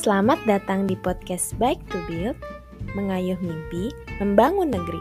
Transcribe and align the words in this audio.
Selamat 0.00 0.40
datang 0.48 0.88
di 0.88 0.96
podcast 0.96 1.52
Bike 1.60 1.84
to 1.92 2.00
Build, 2.08 2.32
mengayuh 2.96 3.36
mimpi, 3.36 3.92
membangun 4.16 4.72
negeri. 4.72 4.96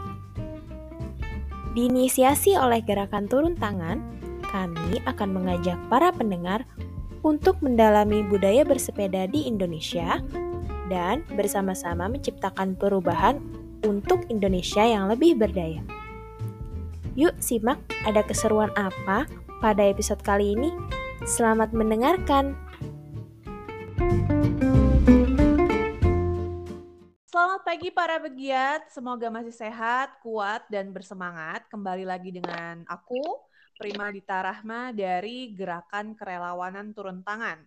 Diinisiasi 1.71 2.59
oleh 2.59 2.83
gerakan 2.83 3.23
turun 3.31 3.55
tangan, 3.55 4.04
kami 4.43 4.99
akan 5.07 5.30
mengajak 5.31 5.80
para 5.88 6.12
pendengar 6.12 6.67
untuk 7.23 7.63
mendalami 7.63 8.27
budaya 8.27 8.67
bersepeda 8.67 9.23
di 9.31 9.48
Indonesia 9.48 10.20
dan 10.91 11.23
bersama-sama 11.31 12.11
menciptakan 12.11 12.75
perubahan 12.75 13.39
untuk 13.88 14.27
Indonesia 14.27 14.84
yang 14.84 15.07
lebih 15.07 15.39
berdaya. 15.39 15.79
Yuk 17.16 17.39
simak 17.39 17.79
ada 18.04 18.20
keseruan 18.20 18.75
apa 18.75 19.31
pada 19.63 19.80
episode 19.80 20.20
kali 20.27 20.59
ini. 20.59 20.75
Selamat 21.23 21.72
mendengarkan. 21.72 22.67
Selamat 27.39 27.63
pagi 27.63 27.88
para 27.88 28.20
pegiat, 28.20 28.91
semoga 28.91 29.31
masih 29.31 29.55
sehat, 29.55 30.11
kuat, 30.20 30.59
dan 30.67 30.91
bersemangat. 30.91 31.63
Kembali 31.71 32.03
lagi 32.03 32.35
dengan 32.35 32.84
aku, 32.84 33.23
Prima 33.80 34.11
Dita 34.11 34.43
Rahma 34.43 34.91
dari 34.91 35.55
Gerakan 35.55 36.20
Kerelawanan 36.20 36.91
Turun 36.91 37.23
Tangan. 37.23 37.63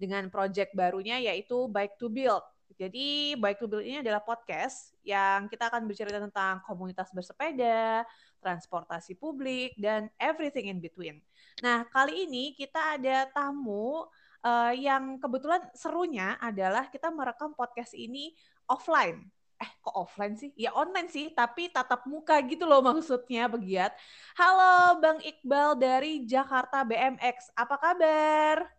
Dengan 0.00 0.24
proyek 0.32 0.72
barunya 0.72 1.20
yaitu 1.20 1.68
Bike 1.68 2.00
to 2.00 2.08
Build. 2.08 2.40
Jadi 2.80 3.36
Bike 3.36 3.60
to 3.60 3.68
Build 3.68 3.84
ini 3.84 4.00
adalah 4.00 4.24
podcast 4.24 4.96
yang 5.04 5.52
kita 5.52 5.68
akan 5.68 5.84
bercerita 5.84 6.16
tentang 6.16 6.64
komunitas 6.64 7.12
bersepeda, 7.12 8.08
transportasi 8.40 9.20
publik, 9.20 9.76
dan 9.76 10.08
everything 10.16 10.72
in 10.72 10.80
between. 10.80 11.20
Nah, 11.60 11.84
kali 11.92 12.24
ini 12.24 12.56
kita 12.56 12.96
ada 12.96 13.28
tamu 13.28 14.08
uh, 14.44 14.72
yang 14.72 15.20
kebetulan 15.20 15.60
serunya 15.76 16.36
adalah 16.40 16.88
kita 16.88 17.12
merekam 17.12 17.52
podcast 17.52 17.92
ini 17.92 18.32
offline. 18.70 19.26
Eh, 19.60 19.70
kok 19.82 19.92
offline 19.92 20.38
sih? 20.38 20.54
Ya 20.56 20.72
online 20.72 21.10
sih, 21.10 21.34
tapi 21.34 21.68
tatap 21.68 22.06
muka 22.08 22.38
gitu 22.46 22.64
loh 22.64 22.80
maksudnya, 22.80 23.50
Begiat. 23.50 23.92
Halo 24.38 24.96
Bang 25.02 25.18
Iqbal 25.20 25.76
dari 25.76 26.24
Jakarta 26.24 26.86
BMX, 26.86 27.52
apa 27.58 27.76
kabar? 27.76 28.70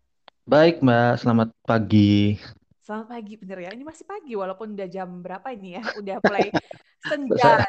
Baik 0.48 0.82
Mbak, 0.82 1.22
selamat 1.22 1.50
pagi. 1.62 2.40
Selamat 2.82 3.14
pagi, 3.14 3.38
bener 3.38 3.62
ya. 3.62 3.70
Ini 3.78 3.84
masih 3.86 4.10
pagi, 4.10 4.34
walaupun 4.34 4.74
udah 4.74 4.90
jam 4.90 5.22
berapa 5.22 5.54
ini 5.54 5.78
ya. 5.78 5.84
Udah 6.02 6.18
mulai 6.18 6.50
senja 7.06 7.62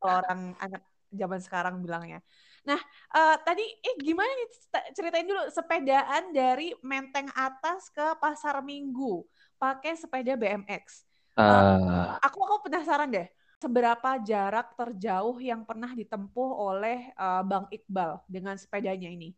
kalau 0.00 0.24
orang 0.24 0.56
anak 0.56 0.82
zaman 1.12 1.40
sekarang 1.44 1.84
bilangnya. 1.84 2.24
Nah, 2.64 2.80
uh, 3.12 3.36
tadi 3.44 3.60
eh 3.60 3.94
gimana 4.00 4.32
nih 4.32 4.48
ceritain 4.96 5.28
dulu 5.28 5.52
sepedaan 5.52 6.32
dari 6.32 6.72
Menteng 6.80 7.28
atas 7.36 7.92
ke 7.92 8.16
Pasar 8.16 8.64
Minggu 8.64 9.20
pakai 9.60 10.00
sepeda 10.00 10.32
BMX. 10.32 11.04
Uh, 11.34 11.42
uh, 11.42 12.06
aku 12.22 12.38
aku 12.46 12.70
penasaran 12.70 13.10
deh, 13.10 13.26
seberapa 13.58 14.22
jarak 14.22 14.78
terjauh 14.78 15.38
yang 15.42 15.66
pernah 15.66 15.90
ditempuh 15.90 16.50
oleh 16.54 17.10
uh, 17.18 17.42
Bang 17.42 17.66
Iqbal 17.74 18.22
dengan 18.30 18.54
sepedanya 18.54 19.10
ini? 19.10 19.34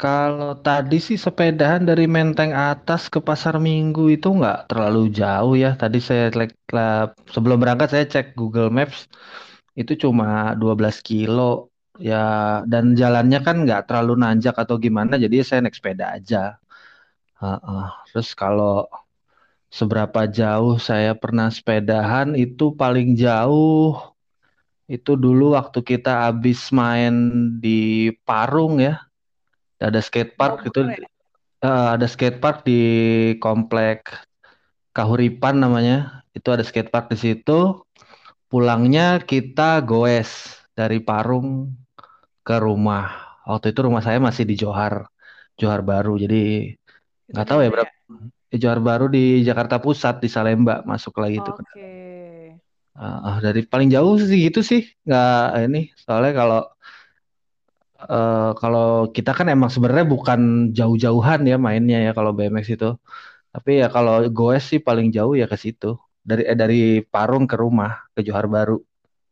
Kalau 0.00 0.56
tadi 0.56 0.96
sih 0.96 1.20
sepedaan 1.20 1.84
dari 1.84 2.08
Menteng 2.08 2.56
atas 2.56 3.12
ke 3.12 3.20
Pasar 3.20 3.60
Minggu 3.60 4.08
itu 4.08 4.32
nggak 4.32 4.72
terlalu 4.72 5.12
jauh 5.12 5.52
ya. 5.52 5.76
Tadi 5.76 6.00
saya 6.00 6.32
sebelum 7.28 7.60
berangkat 7.60 7.92
saya 7.92 8.04
cek 8.08 8.32
Google 8.32 8.72
Maps 8.72 9.04
itu 9.76 9.92
cuma 10.00 10.56
12 10.56 11.04
kilo 11.04 11.70
ya 12.00 12.16
dan 12.64 12.96
jalannya 12.96 13.38
kan 13.44 13.56
nggak 13.64 13.84
terlalu 13.88 14.24
nanjak 14.24 14.56
atau 14.56 14.80
gimana 14.80 15.20
jadi 15.20 15.44
saya 15.44 15.60
naik 15.64 15.76
sepeda 15.76 16.16
aja 16.16 16.56
uh, 17.44 17.56
uh. 17.60 17.86
terus 18.08 18.32
kalau 18.32 18.88
seberapa 19.70 20.26
jauh 20.26 20.76
saya 20.82 21.14
pernah 21.14 21.48
sepedahan 21.48 22.34
itu 22.34 22.74
paling 22.74 23.14
jauh 23.14 23.96
itu 24.90 25.14
dulu 25.14 25.54
waktu 25.54 25.80
kita 25.86 26.26
habis 26.26 26.74
main 26.74 27.14
di 27.62 28.10
Parung 28.26 28.82
ya 28.82 28.98
ada 29.78 30.02
skate 30.02 30.34
park 30.34 30.60
oh, 30.60 30.62
gitu 30.66 30.80
uh, 31.62 31.94
ada 31.94 32.06
skate 32.10 32.42
park 32.42 32.66
di 32.66 32.82
komplek 33.38 34.10
Kahuripan 34.90 35.62
namanya 35.62 36.26
itu 36.34 36.50
ada 36.50 36.66
skate 36.66 36.90
park 36.90 37.14
di 37.14 37.18
situ 37.18 37.86
pulangnya 38.50 39.22
kita 39.22 39.78
goes 39.86 40.58
dari 40.74 40.98
Parung 40.98 41.70
ke 42.40 42.56
rumah. 42.58 43.38
Waktu 43.46 43.70
itu 43.70 43.80
rumah 43.86 44.02
saya 44.02 44.18
masih 44.18 44.42
di 44.42 44.58
Johar, 44.58 45.06
Johar 45.54 45.86
Baru. 45.86 46.18
Jadi 46.18 46.72
nggak 47.30 47.46
tahu 47.46 47.60
ya 47.62 47.70
berapa. 47.70 47.92
Johar 48.58 48.82
Baru 48.82 49.06
di 49.06 49.46
Jakarta 49.46 49.78
Pusat 49.78 50.26
di 50.26 50.28
Salemba 50.30 50.82
masuk 50.82 51.22
lagi 51.22 51.38
itu. 51.38 51.52
Oke. 51.54 51.62
Okay. 51.70 52.00
Uh, 52.98 53.38
dari 53.38 53.62
paling 53.64 53.88
jauh 53.88 54.18
sih 54.18 54.50
gitu 54.50 54.60
sih, 54.66 54.82
nggak 55.06 55.70
ini. 55.70 55.94
Soalnya 55.94 56.32
kalau 56.34 56.60
uh, 58.10 58.50
kalau 58.58 59.08
kita 59.14 59.30
kan 59.36 59.46
emang 59.46 59.70
sebenarnya 59.70 60.06
bukan 60.08 60.72
jauh-jauhan 60.74 61.46
ya 61.46 61.56
mainnya 61.60 62.10
ya 62.10 62.12
kalau 62.16 62.34
BMX 62.34 62.66
itu. 62.74 62.90
Tapi 63.50 63.82
ya 63.82 63.90
kalau 63.90 64.22
goes 64.30 64.62
sih 64.66 64.80
paling 64.82 65.10
jauh 65.14 65.34
ya 65.38 65.46
ke 65.46 65.58
situ. 65.58 65.98
Dari 66.20 66.42
eh, 66.46 66.58
dari 66.58 67.02
Parung 67.06 67.46
ke 67.46 67.56
rumah 67.58 68.10
ke 68.14 68.22
Johar 68.26 68.46
Baru. 68.46 68.78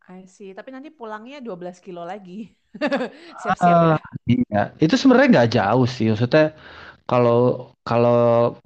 I 0.08 0.24
see. 0.24 0.56
Tapi 0.56 0.72
nanti 0.72 0.88
pulangnya 0.88 1.38
12 1.44 1.84
kilo 1.84 2.02
lagi. 2.02 2.48
Siap-siap 3.44 3.76
uh, 3.76 3.96
ya. 4.24 4.40
Iya, 4.40 4.62
itu 4.80 4.94
sebenarnya 4.96 5.28
nggak 5.34 5.50
jauh 5.52 5.86
sih. 5.86 6.06
Maksudnya 6.10 6.56
kalau 7.04 7.72
kalau 7.88 8.16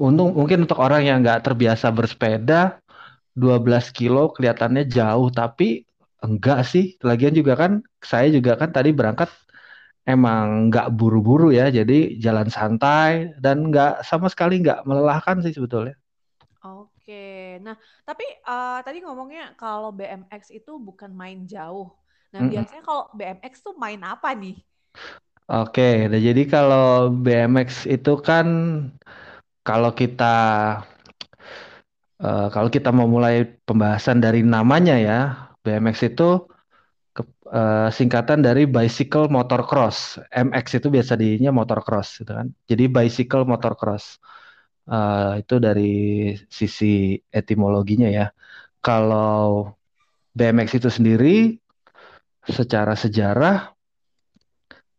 untung 0.06 0.30
mungkin 0.38 0.58
untuk 0.66 0.78
orang 0.86 1.02
yang 1.08 1.18
nggak 1.24 1.40
terbiasa 1.46 1.86
bersepeda 1.98 2.60
12 3.42 3.86
kilo 3.98 4.22
kelihatannya 4.34 4.84
jauh, 4.96 5.28
tapi 5.40 5.68
enggak 6.26 6.58
sih. 6.72 6.84
Lagian 7.08 7.34
juga 7.40 7.54
kan 7.62 7.72
saya 8.10 8.28
juga 8.36 8.52
kan 8.60 8.70
tadi 8.76 8.90
berangkat 8.98 9.30
emang 10.14 10.46
nggak 10.70 10.88
buru-buru 10.98 11.48
ya, 11.58 11.66
jadi 11.78 12.18
jalan 12.24 12.48
santai 12.56 13.10
dan 13.44 13.56
nggak 13.70 13.92
sama 14.10 14.26
sekali 14.32 14.54
nggak 14.64 14.80
melelahkan 14.88 15.36
sih 15.44 15.54
sebetulnya. 15.56 15.94
Oke, 16.62 17.58
nah 17.64 17.74
tapi 18.06 18.22
uh, 18.46 18.78
tadi 18.86 19.02
ngomongnya 19.02 19.58
kalau 19.58 19.90
BMX 19.90 20.42
itu 20.54 20.72
bukan 20.78 21.10
main 21.10 21.42
jauh. 21.52 21.90
Nah 22.32 22.42
mm 22.42 22.50
biasanya 22.52 22.82
kalau 22.86 23.10
BMX 23.18 23.52
tuh 23.66 23.74
main 23.74 23.98
apa 24.06 24.30
nih? 24.42 24.56
Oke, 25.52 26.08
nah 26.08 26.16
jadi 26.16 26.42
kalau 26.48 27.12
BMX 27.12 27.84
itu 27.84 28.10
kan 28.24 28.46
kalau 29.68 29.90
kita 30.00 30.24
uh, 32.24 32.48
kalau 32.54 32.68
kita 32.72 32.88
mau 32.88 33.04
pembahasan 33.68 34.18
dari 34.24 34.40
namanya 34.40 34.96
ya, 34.96 35.18
BMX 35.60 35.96
itu 36.08 36.48
ke, 37.12 37.22
uh, 37.52 37.92
singkatan 37.92 38.40
dari 38.40 38.64
bicycle 38.64 39.28
motor 39.28 39.60
cross. 39.68 40.16
MX 40.32 40.66
itu 40.80 40.88
biasa 40.88 41.12
dinya 41.20 41.50
motor 41.52 41.84
cross 41.84 42.08
gitu 42.24 42.32
kan. 42.32 42.48
Jadi 42.70 42.84
bicycle 42.88 43.44
motor 43.44 43.76
cross. 43.76 44.16
Uh, 44.88 45.38
itu 45.38 45.54
dari 45.62 45.92
sisi 46.48 47.20
etimologinya 47.28 48.08
ya. 48.08 48.26
Kalau 48.80 49.68
BMX 50.32 50.68
itu 50.80 50.88
sendiri 50.88 51.60
secara 52.48 52.96
sejarah 52.96 53.81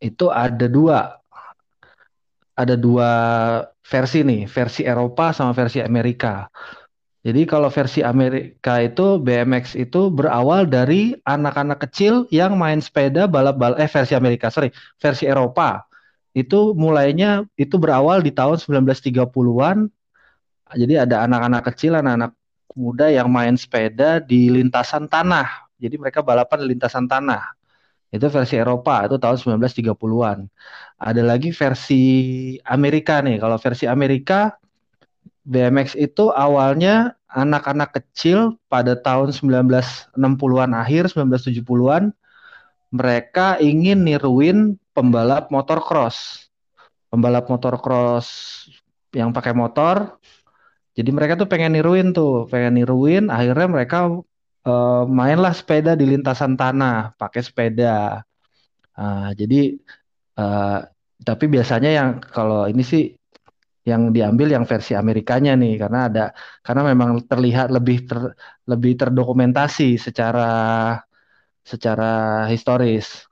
itu 0.03 0.27
ada 0.27 0.67
dua 0.67 1.23
ada 2.53 2.75
dua 2.77 3.09
versi 3.81 4.21
nih, 4.21 4.45
versi 4.45 4.85
Eropa 4.85 5.33
sama 5.33 5.55
versi 5.55 5.81
Amerika. 5.81 6.45
Jadi 7.23 7.47
kalau 7.47 7.71
versi 7.71 8.03
Amerika 8.03 8.83
itu 8.83 9.15
BMX 9.15 9.79
itu 9.79 10.11
berawal 10.11 10.67
dari 10.67 11.15
anak-anak 11.23 11.79
kecil 11.87 12.27
yang 12.35 12.59
main 12.59 12.83
sepeda 12.83 13.31
balap-balap 13.31 13.79
eh 13.79 13.87
versi 13.87 14.13
Amerika, 14.13 14.51
sorry, 14.51 14.75
versi 14.99 15.23
Eropa 15.23 15.87
itu 16.35 16.75
mulainya 16.75 17.47
itu 17.55 17.79
berawal 17.79 18.19
di 18.19 18.35
tahun 18.35 18.59
1930-an. 18.59 19.87
Jadi 20.73 20.93
ada 20.97 21.23
anak-anak 21.23 21.61
kecil, 21.71 21.95
anak-anak 21.95 22.33
muda 22.73 23.07
yang 23.13 23.29
main 23.29 23.53
sepeda 23.53 24.17
di 24.19 24.49
lintasan 24.49 25.05
tanah. 25.05 25.69
Jadi 25.77 25.95
mereka 26.01 26.25
balapan 26.25 26.65
di 26.65 26.75
lintasan 26.75 27.05
tanah. 27.05 27.53
Itu 28.13 28.29
versi 28.29 28.61
Eropa, 28.61 29.09
itu 29.09 29.17
tahun 29.17 29.41
1930-an. 29.41 30.45
Ada 31.01 31.21
lagi 31.25 31.49
versi 31.49 32.03
Amerika 32.61 33.25
nih. 33.25 33.41
Kalau 33.41 33.57
versi 33.57 33.89
Amerika 33.89 34.53
BMX 35.41 35.97
itu 35.97 36.29
awalnya 36.29 37.17
anak-anak 37.33 37.97
kecil 37.97 38.61
pada 38.69 38.93
tahun 38.93 39.33
1960-an 39.33 40.71
akhir, 40.77 41.09
1970-an 41.17 42.13
mereka 42.93 43.57
ingin 43.57 44.05
niruin 44.05 44.77
pembalap 44.93 45.49
motor 45.49 45.81
cross. 45.81 46.45
Pembalap 47.09 47.49
motor 47.49 47.81
cross 47.81 48.29
yang 49.09 49.33
pakai 49.33 49.57
motor. 49.57 50.21
Jadi 50.93 51.09
mereka 51.09 51.33
tuh 51.33 51.49
pengen 51.49 51.73
niruin 51.73 52.13
tuh, 52.13 52.45
pengen 52.45 52.77
niruin. 52.77 53.33
Akhirnya 53.33 53.65
mereka 53.65 54.13
uh, 54.67 55.03
mainlah 55.07 55.53
sepeda 55.55 55.93
di 55.93 56.05
lintasan 56.07 56.55
tanah, 56.55 57.15
pakai 57.19 57.41
sepeda. 57.43 58.23
Uh, 58.93 59.29
jadi 59.33 59.77
uh, 60.37 60.85
tapi 61.23 61.45
biasanya 61.49 61.89
yang 61.89 62.09
kalau 62.21 62.67
ini 62.69 62.83
sih 62.83 63.03
yang 63.83 64.15
diambil 64.15 64.47
yang 64.47 64.63
versi 64.63 64.95
Amerikanya 64.95 65.59
nih 65.59 65.75
karena 65.75 66.07
ada 66.07 66.25
karena 66.63 66.81
memang 66.95 67.27
terlihat 67.27 67.67
lebih 67.67 68.07
ter, 68.07 68.19
lebih 68.63 68.95
terdokumentasi 68.95 69.99
secara 69.99 70.51
secara 71.63 72.47
historis. 72.47 73.27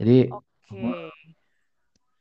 Jadi 0.00 0.32
Oke. 0.32 1.12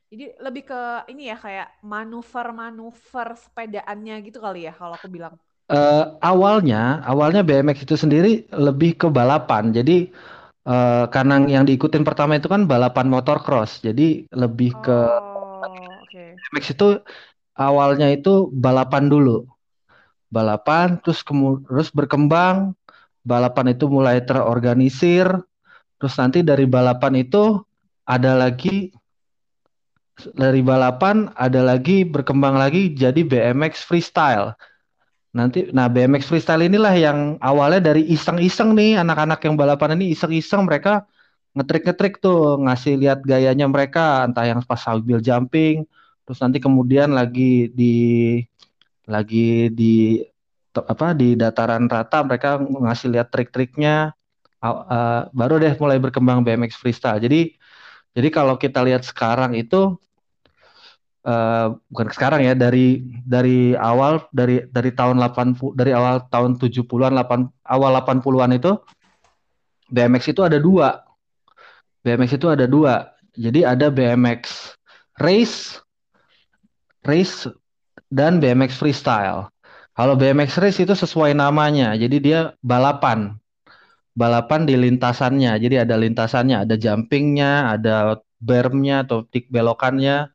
Jadi 0.09 0.25
lebih 0.41 0.65
ke 0.65 0.81
ini 1.13 1.29
ya 1.29 1.37
kayak 1.37 1.85
manuver-manuver 1.85 3.37
sepedaannya 3.37 4.15
gitu 4.25 4.41
kali 4.41 4.65
ya 4.65 4.73
kalau 4.73 4.97
aku 4.97 5.05
bilang. 5.05 5.37
Uh, 5.69 6.17
awalnya 6.19 6.99
awalnya 7.05 7.45
BMX 7.45 7.85
itu 7.85 7.95
sendiri 7.95 8.45
lebih 8.51 8.97
ke 8.99 9.07
balapan. 9.07 9.71
Jadi 9.71 10.09
uh, 10.67 11.05
karena 11.09 11.45
yang 11.45 11.63
diikutin 11.63 12.03
pertama 12.03 12.35
itu 12.37 12.49
kan 12.49 12.65
balapan 12.65 13.07
motocross. 13.07 13.79
Jadi 13.85 14.27
lebih 14.33 14.75
ke 14.81 14.99
Oh, 15.69 16.03
oke. 16.03 16.23
BMX 16.35 16.63
itu 16.73 16.87
awalnya 17.55 18.09
itu 18.09 18.49
balapan 18.51 19.07
dulu. 19.07 19.45
Balapan 20.29 21.01
terus 21.01 21.25
terus 21.65 21.89
berkembang, 21.89 22.77
balapan 23.25 23.73
itu 23.73 23.89
mulai 23.89 24.21
terorganisir, 24.21 25.25
terus 25.97 26.13
nanti 26.21 26.45
dari 26.45 26.69
balapan 26.69 27.25
itu 27.25 27.65
ada 28.05 28.37
lagi 28.37 28.93
dari 30.35 30.59
balapan 30.59 31.31
ada 31.33 31.63
lagi 31.63 32.03
berkembang 32.03 32.59
lagi 32.59 32.93
jadi 32.93 33.21
BMX 33.25 33.87
freestyle. 33.87 34.53
Nanti 35.37 35.69
nah 35.69 35.85
BMX 35.85 36.25
freestyle 36.25 36.65
inilah 36.65 36.93
yang 36.97 37.19
awalnya 37.37 37.93
dari 37.93 38.01
iseng-iseng 38.09 38.73
nih 38.73 38.97
anak-anak 38.97 39.39
yang 39.45 39.55
balapan 39.61 39.93
ini 39.97 40.17
iseng-iseng 40.17 40.65
mereka 40.65 41.05
ngetrik-ngetrik 41.53 42.17
tuh 42.17 42.57
ngasih 42.65 42.93
lihat 43.01 43.19
gayanya 43.21 43.65
mereka 43.69 44.25
entah 44.25 44.45
yang 44.49 44.59
pas 44.65 44.81
sambil 44.81 45.21
jumping 45.21 45.85
terus 46.25 46.39
nanti 46.41 46.57
kemudian 46.61 47.09
lagi 47.13 47.69
di 47.73 47.93
lagi 49.09 49.73
di 49.73 50.21
apa 50.77 51.07
di 51.17 51.33
dataran 51.33 51.89
rata 51.89 52.21
mereka 52.27 52.61
ngasih 52.61 53.07
lihat 53.13 53.27
trik-triknya 53.33 54.13
eh, 54.63 55.21
baru 55.33 55.53
deh 55.63 55.73
mulai 55.81 55.97
berkembang 55.97 56.45
BMX 56.45 56.77
freestyle. 56.79 57.19
Jadi 57.21 57.57
jadi 58.15 58.27
kalau 58.33 58.55
kita 58.57 58.79
lihat 58.87 59.03
sekarang 59.05 59.53
itu 59.57 59.97
eh, 61.25 61.67
bukan 61.91 62.07
sekarang 62.13 62.45
ya 62.45 62.53
dari 62.55 63.03
dari 63.25 63.73
awal 63.75 64.23
dari 64.31 64.63
dari 64.69 64.91
tahun 64.93 65.19
80 65.19 65.75
dari 65.75 65.91
awal 65.91 66.23
tahun 66.31 66.59
70-an 66.61 67.13
8 67.15 67.67
awal 67.67 67.91
80-an 67.99 68.51
itu 68.55 68.71
BMX 69.89 70.31
itu 70.31 70.41
ada 70.45 70.61
dua. 70.61 71.01
BMX 72.05 72.37
itu 72.37 72.47
ada 72.47 72.69
dua. 72.69 73.11
Jadi 73.35 73.65
ada 73.65 73.89
BMX 73.89 74.73
race 75.19 75.81
race 77.03 77.49
dan 78.09 78.37
BMX 78.37 78.77
freestyle. 78.77 79.49
Kalau 79.97 80.15
BMX 80.15 80.61
race 80.61 80.79
itu 80.79 80.95
sesuai 80.95 81.35
namanya. 81.35 81.97
Jadi 81.97 82.23
dia 82.23 82.55
balapan. 82.63 83.35
Balapan 84.15 84.63
di 84.63 84.79
lintasannya. 84.79 85.59
Jadi 85.59 85.75
ada 85.75 85.95
lintasannya, 85.99 86.63
ada 86.63 86.75
jumpingnya, 86.79 87.75
ada 87.75 88.19
bermnya 88.39 89.03
atau 89.03 89.27
tik 89.27 89.51
belokannya. 89.51 90.31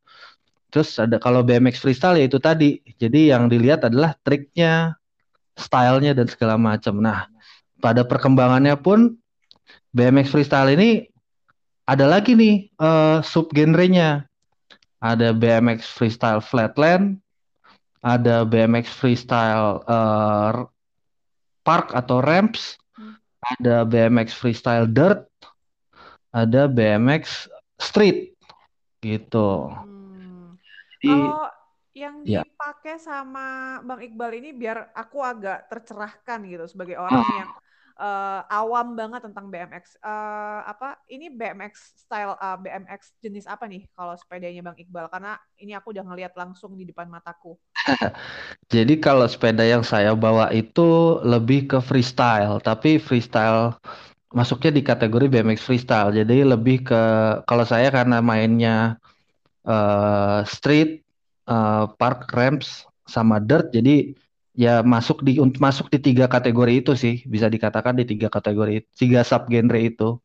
Terus 0.74 0.98
ada 0.98 1.22
kalau 1.22 1.46
BMX 1.46 1.78
freestyle 1.78 2.18
ya 2.18 2.26
itu 2.26 2.42
tadi. 2.42 2.82
Jadi 2.98 3.30
yang 3.30 3.46
dilihat 3.46 3.86
adalah 3.86 4.18
triknya, 4.26 4.98
stylenya 5.54 6.18
dan 6.18 6.26
segala 6.26 6.58
macam. 6.58 6.98
Nah, 6.98 7.30
pada 7.78 8.02
perkembangannya 8.02 8.74
pun 8.82 9.14
BMX 9.94 10.34
freestyle 10.34 10.74
ini 10.74 11.06
ada 11.86 12.10
lagi 12.10 12.34
nih 12.34 12.74
eh, 12.74 13.18
subgenrenya. 13.22 14.26
Ada 14.98 15.30
BMX 15.30 15.86
freestyle 15.94 16.42
flatland, 16.42 17.22
ada 18.02 18.42
BMX 18.42 18.90
freestyle 18.98 19.78
eh, 19.86 20.50
park 21.62 21.94
atau 21.94 22.18
ramps, 22.18 22.74
ada 23.46 23.86
BMX 23.86 24.34
freestyle 24.34 24.90
dirt, 24.90 25.22
ada 26.34 26.66
BMX 26.66 27.46
street 27.78 28.34
gitu. 29.04 29.70
Hmm. 29.70 29.93
Kalau 31.08 31.48
yang 31.94 32.26
ya, 32.26 32.42
dipakai 32.42 32.98
sama 32.98 33.78
Bang 33.86 34.02
Iqbal 34.02 34.42
ini 34.42 34.50
biar 34.50 34.90
aku 34.98 35.22
agak 35.22 35.70
tercerahkan 35.70 36.42
gitu 36.42 36.66
sebagai 36.66 36.98
orang 36.98 37.22
ah, 37.22 37.36
yang 37.38 37.50
eh, 38.02 38.40
awam 38.50 38.98
banget 38.98 39.22
tentang 39.30 39.46
BMX. 39.46 40.02
Eh, 40.02 40.60
apa 40.66 40.98
ini 41.06 41.30
BMX 41.30 42.02
style 42.02 42.34
eh, 42.34 42.58
BMX 42.58 43.14
jenis 43.22 43.46
apa 43.46 43.70
nih 43.70 43.86
kalau 43.94 44.18
sepedanya 44.18 44.60
Bang 44.66 44.74
Iqbal? 44.74 45.06
Karena 45.06 45.38
ini 45.62 45.72
aku 45.78 45.94
udah 45.94 46.02
ngeliat 46.02 46.34
langsung 46.34 46.74
di 46.74 46.82
depan 46.82 47.06
mataku. 47.06 47.54
jadi 48.74 48.94
kalau 48.98 49.30
sepeda 49.30 49.62
yang 49.62 49.86
saya 49.86 50.18
bawa 50.18 50.50
itu 50.50 51.22
lebih 51.22 51.70
ke 51.70 51.78
freestyle, 51.78 52.58
tapi 52.58 52.98
freestyle 52.98 53.78
masuknya 54.34 54.74
di 54.74 54.82
kategori 54.82 55.30
BMX 55.30 55.62
freestyle. 55.62 56.10
Jadi 56.10 56.42
lebih 56.42 56.90
ke 56.90 57.02
kalau 57.46 57.62
saya 57.62 57.94
karena 57.94 58.18
mainnya 58.18 58.98
eh, 59.64 60.40
street, 60.46 60.90
eh, 61.48 61.84
park 61.98 62.30
ramps 62.32 62.84
sama 63.04 63.36
dirt, 63.40 63.72
jadi 63.72 64.14
ya 64.54 64.80
masuk 64.86 65.26
di 65.26 65.36
masuk 65.58 65.90
di 65.90 65.98
tiga 65.98 66.30
kategori 66.30 66.72
itu 66.80 66.92
sih, 66.94 67.14
bisa 67.26 67.50
dikatakan 67.50 67.98
di 67.98 68.04
tiga 68.06 68.30
kategori, 68.30 68.86
tiga 68.94 69.20
subgenre 69.26 69.80
itu. 69.82 70.20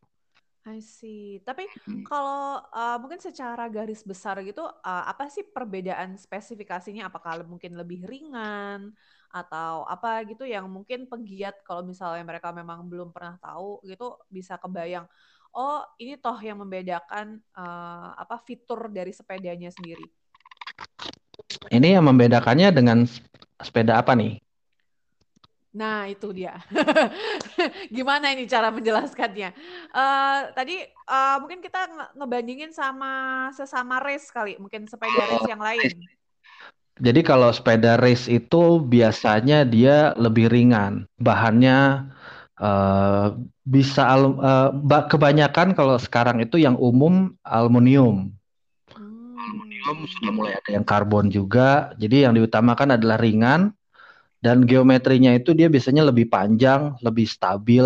I 0.69 0.83
see. 0.85 1.41
Tapi 1.41 1.65
kalau 2.05 2.61
uh, 2.61 2.97
mungkin 3.01 3.17
secara 3.17 3.65
garis 3.73 4.05
besar 4.05 4.37
gitu, 4.45 4.61
uh, 4.61 5.03
apa 5.09 5.25
sih 5.31 5.41
perbedaan 5.41 6.13
spesifikasinya? 6.13 7.09
Apakah 7.09 7.41
mungkin 7.47 7.73
lebih 7.73 8.05
ringan 8.05 8.93
atau 9.29 9.85
apa 9.85 10.25
gitu 10.25 10.45
yang 10.45 10.65
mungkin 10.69 11.05
pegiat 11.05 11.61
kalau 11.65 11.85
misalnya 11.85 12.21
mereka 12.25 12.49
memang 12.53 12.85
belum 12.85 13.09
pernah 13.09 13.37
tahu 13.41 13.81
gitu 13.87 14.19
bisa 14.29 14.61
kebayang. 14.61 15.09
Oh, 15.53 15.81
ini 15.97 16.13
toh 16.21 16.37
yang 16.37 16.61
membedakan 16.61 17.41
uh, 17.57 18.13
apa 18.13 18.37
fitur 18.45 18.89
dari 18.93 19.09
sepedanya 19.09 19.73
sendiri. 19.73 20.05
Ini 21.73 21.97
yang 21.97 22.05
membedakannya 22.05 22.69
dengan 22.69 23.03
sepeda 23.57 23.97
apa 23.97 24.13
nih? 24.13 24.37
Nah, 25.69 26.09
itu 26.09 26.33
dia. 26.33 26.57
Gimana 27.95 28.33
ini 28.33 28.49
cara 28.49 28.73
menjelaskannya? 28.73 29.53
Uh, 29.93 30.49
tadi 30.57 30.81
uh, 31.05 31.37
mungkin 31.41 31.61
kita 31.61 31.85
nge- 31.85 32.11
ngebandingin 32.17 32.71
sama 32.73 33.47
sesama 33.53 34.01
race 34.01 34.33
kali, 34.33 34.57
mungkin 34.57 34.89
sepeda 34.89 35.29
race 35.29 35.49
yang 35.49 35.61
lain. 35.61 36.09
Jadi 36.99 37.21
kalau 37.23 37.47
sepeda 37.53 37.95
race 37.95 38.27
itu 38.27 38.83
biasanya 38.83 39.63
dia 39.63 40.11
lebih 40.19 40.51
ringan, 40.51 41.07
bahannya 41.15 42.11
eh, 42.59 43.27
bisa 43.69 44.01
al- 44.09 44.41
ba- 44.81 45.05
kebanyakan 45.05 45.77
kalau 45.77 46.01
sekarang 46.01 46.41
itu 46.41 46.57
yang 46.57 46.73
umum 46.81 47.37
aluminium. 47.45 48.33
Aluminium 48.97 49.97
sudah 50.09 50.31
mulai 50.33 50.53
ada 50.57 50.69
yang 50.73 50.85
karbon 50.85 51.29
juga. 51.29 51.93
Jadi 52.01 52.25
yang 52.25 52.33
diutamakan 52.33 52.97
adalah 52.97 53.21
ringan 53.21 53.69
dan 54.41 54.65
geometrinya 54.65 55.37
itu 55.37 55.53
dia 55.53 55.69
biasanya 55.69 56.09
lebih 56.09 56.33
panjang, 56.33 56.97
lebih 57.05 57.29
stabil 57.29 57.85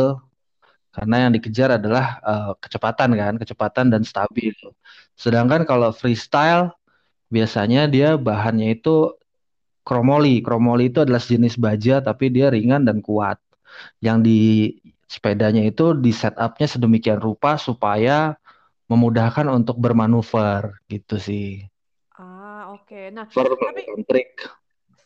karena 0.93 1.27
yang 1.27 1.31
dikejar 1.33 1.81
adalah 1.81 2.21
eh, 2.21 2.51
kecepatan 2.63 3.09
kan, 3.17 3.33
kecepatan 3.41 3.85
dan 3.91 4.07
stabil. 4.07 4.53
Sedangkan 5.19 5.67
kalau 5.67 5.91
freestyle 5.91 6.71
biasanya 7.27 7.91
dia 7.91 8.15
bahannya 8.15 8.77
itu 8.77 9.17
kromoli. 9.83 10.39
Kromoli 10.45 10.93
itu 10.93 11.03
adalah 11.03 11.19
jenis 11.19 11.59
baja 11.59 11.99
tapi 11.99 12.31
dia 12.31 12.53
ringan 12.53 12.87
dan 12.87 13.01
kuat. 13.03 13.41
Yang 13.99 14.17
di 14.21 14.41
sepedanya 15.13 15.61
itu 15.61 15.93
di 15.93 16.09
setupnya 16.09 16.65
sedemikian 16.65 17.21
rupa 17.21 17.61
supaya 17.61 18.33
memudahkan 18.89 19.45
untuk 19.53 19.77
bermanuver 19.77 20.81
gitu 20.89 21.21
sih. 21.21 21.61
Ah, 22.17 22.73
oke. 22.73 23.13
Nah, 23.13 23.29
Per 23.29 23.47
tapi 23.53 23.81
trik. 24.09 24.33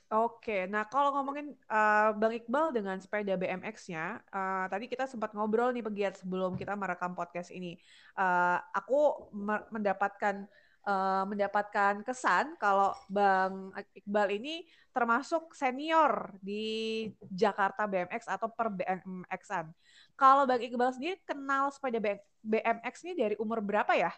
oke. 0.07 0.57
Nah, 0.71 0.87
kalau 0.87 1.11
ngomongin 1.15 1.55
uh, 1.67 2.15
Bang 2.15 2.31
Iqbal 2.35 2.71
dengan 2.71 2.95
sepeda 3.03 3.35
BMX-nya, 3.35 4.23
uh, 4.31 4.65
tadi 4.71 4.87
kita 4.87 5.07
sempat 5.11 5.35
ngobrol 5.35 5.75
nih 5.75 5.83
pegiat 5.83 6.19
sebelum 6.23 6.55
kita 6.55 6.75
merekam 6.79 7.11
podcast 7.11 7.51
ini. 7.51 7.75
Uh, 8.15 8.59
aku 8.71 9.27
me- 9.35 9.67
mendapatkan 9.71 10.47
uh, 10.87 11.23
mendapatkan 11.27 12.01
kesan 12.07 12.55
kalau 12.59 12.95
Bang 13.11 13.75
Iqbal 13.95 14.39
ini 14.39 14.63
termasuk 14.95 15.53
senior 15.53 16.33
di 16.41 17.05
Jakarta 17.29 17.85
BMX 17.85 18.25
atau 18.25 18.49
per 18.49 18.73
BMX-an. 18.73 19.69
Kalau 20.17 20.49
Bang 20.49 20.59
Iqbal 20.59 20.91
sendiri 20.97 21.21
kenal 21.23 21.69
sepeda 21.69 22.01
BMX 22.41 23.05
ini 23.05 23.13
dari 23.13 23.35
umur 23.37 23.61
berapa 23.61 23.93
ya? 23.93 24.09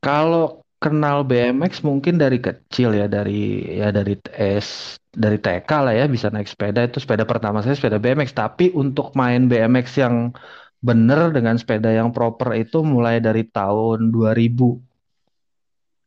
Kalau 0.00 0.64
kenal 0.80 1.24
BMX 1.24 1.84
mungkin 1.84 2.16
dari 2.16 2.40
kecil 2.40 2.96
ya 2.96 3.04
dari 3.08 3.64
ya 3.76 3.92
dari 3.92 4.16
S 4.36 5.00
dari 5.12 5.36
TK 5.40 5.68
lah 5.68 5.94
ya 5.96 6.04
bisa 6.08 6.28
naik 6.28 6.48
sepeda 6.48 6.84
itu 6.84 7.00
sepeda 7.00 7.24
pertama 7.24 7.64
saya 7.64 7.72
sepeda 7.72 7.96
BMX 7.96 8.36
tapi 8.36 8.68
untuk 8.76 9.16
main 9.16 9.48
BMX 9.48 9.96
yang 9.96 10.32
bener 10.84 11.32
dengan 11.32 11.56
sepeda 11.56 11.88
yang 11.88 12.12
proper 12.12 12.52
itu 12.52 12.84
mulai 12.84 13.16
dari 13.20 13.48
tahun 13.48 14.12
2000 14.12 14.94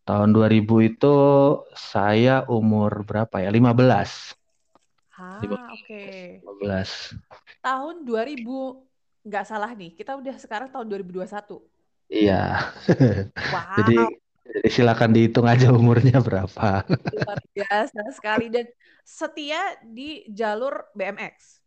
Tahun 0.07 0.31
2000 0.31 0.87
itu 0.87 1.15
saya 1.75 2.47
umur 2.47 3.03
berapa 3.03 3.43
ya? 3.43 3.51
15. 3.51 4.46
Ah, 5.17 5.41
oke. 5.73 6.01
15. 6.45 7.17
Tahun 7.65 7.95
2000 8.05 8.85
nggak 9.25 9.45
salah 9.49 9.71
nih. 9.73 9.91
Kita 9.97 10.13
udah 10.15 10.35
sekarang 10.37 10.69
tahun 10.69 10.87
2021. 10.87 11.57
Iya. 12.07 12.71
Wow, 13.37 13.79
Jadi, 13.79 13.97
jadi 14.47 14.69
silakan 14.71 15.11
dihitung 15.15 15.47
aja 15.47 15.73
umurnya 15.73 16.19
berapa. 16.21 16.83
luar 17.17 17.39
biasa 17.55 18.01
sekali 18.13 18.47
dan 18.51 18.67
setia 19.03 19.79
di 19.83 20.27
jalur 20.31 20.87
BMX. 20.93 21.63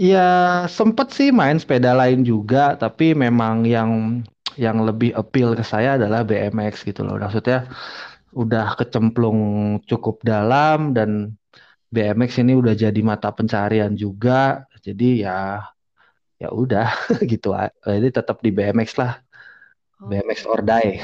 Iya, 0.00 0.64
sempet 0.64 1.12
sih 1.12 1.28
main 1.28 1.60
sepeda 1.60 1.92
lain 1.92 2.24
juga, 2.24 2.72
tapi 2.80 3.12
memang 3.12 3.68
yang 3.68 4.24
yang 4.56 4.80
lebih 4.80 5.12
appeal 5.12 5.52
ke 5.52 5.60
saya 5.60 6.00
adalah 6.00 6.24
BMX 6.24 6.88
gitu 6.88 7.04
loh. 7.04 7.20
Maksudnya 7.20 7.68
udah 8.32 8.78
kecemplung 8.78 9.38
cukup 9.90 10.22
dalam 10.24 10.94
dan 10.96 11.34
BMX 11.90 12.38
ini 12.46 12.54
udah 12.54 12.74
jadi 12.78 13.00
mata 13.02 13.34
pencarian 13.34 13.92
juga. 13.98 14.64
Jadi 14.78 15.26
ya 15.26 15.60
ya 16.40 16.48
udah 16.48 16.88
gitu. 17.30 17.52
Jadi 17.84 18.08
tetap 18.08 18.40
di 18.40 18.50
BMX 18.54 18.96
lah, 18.96 19.18
BMX 20.00 20.46
Oke. 20.46 20.50
or 20.50 20.60
die. 20.64 21.02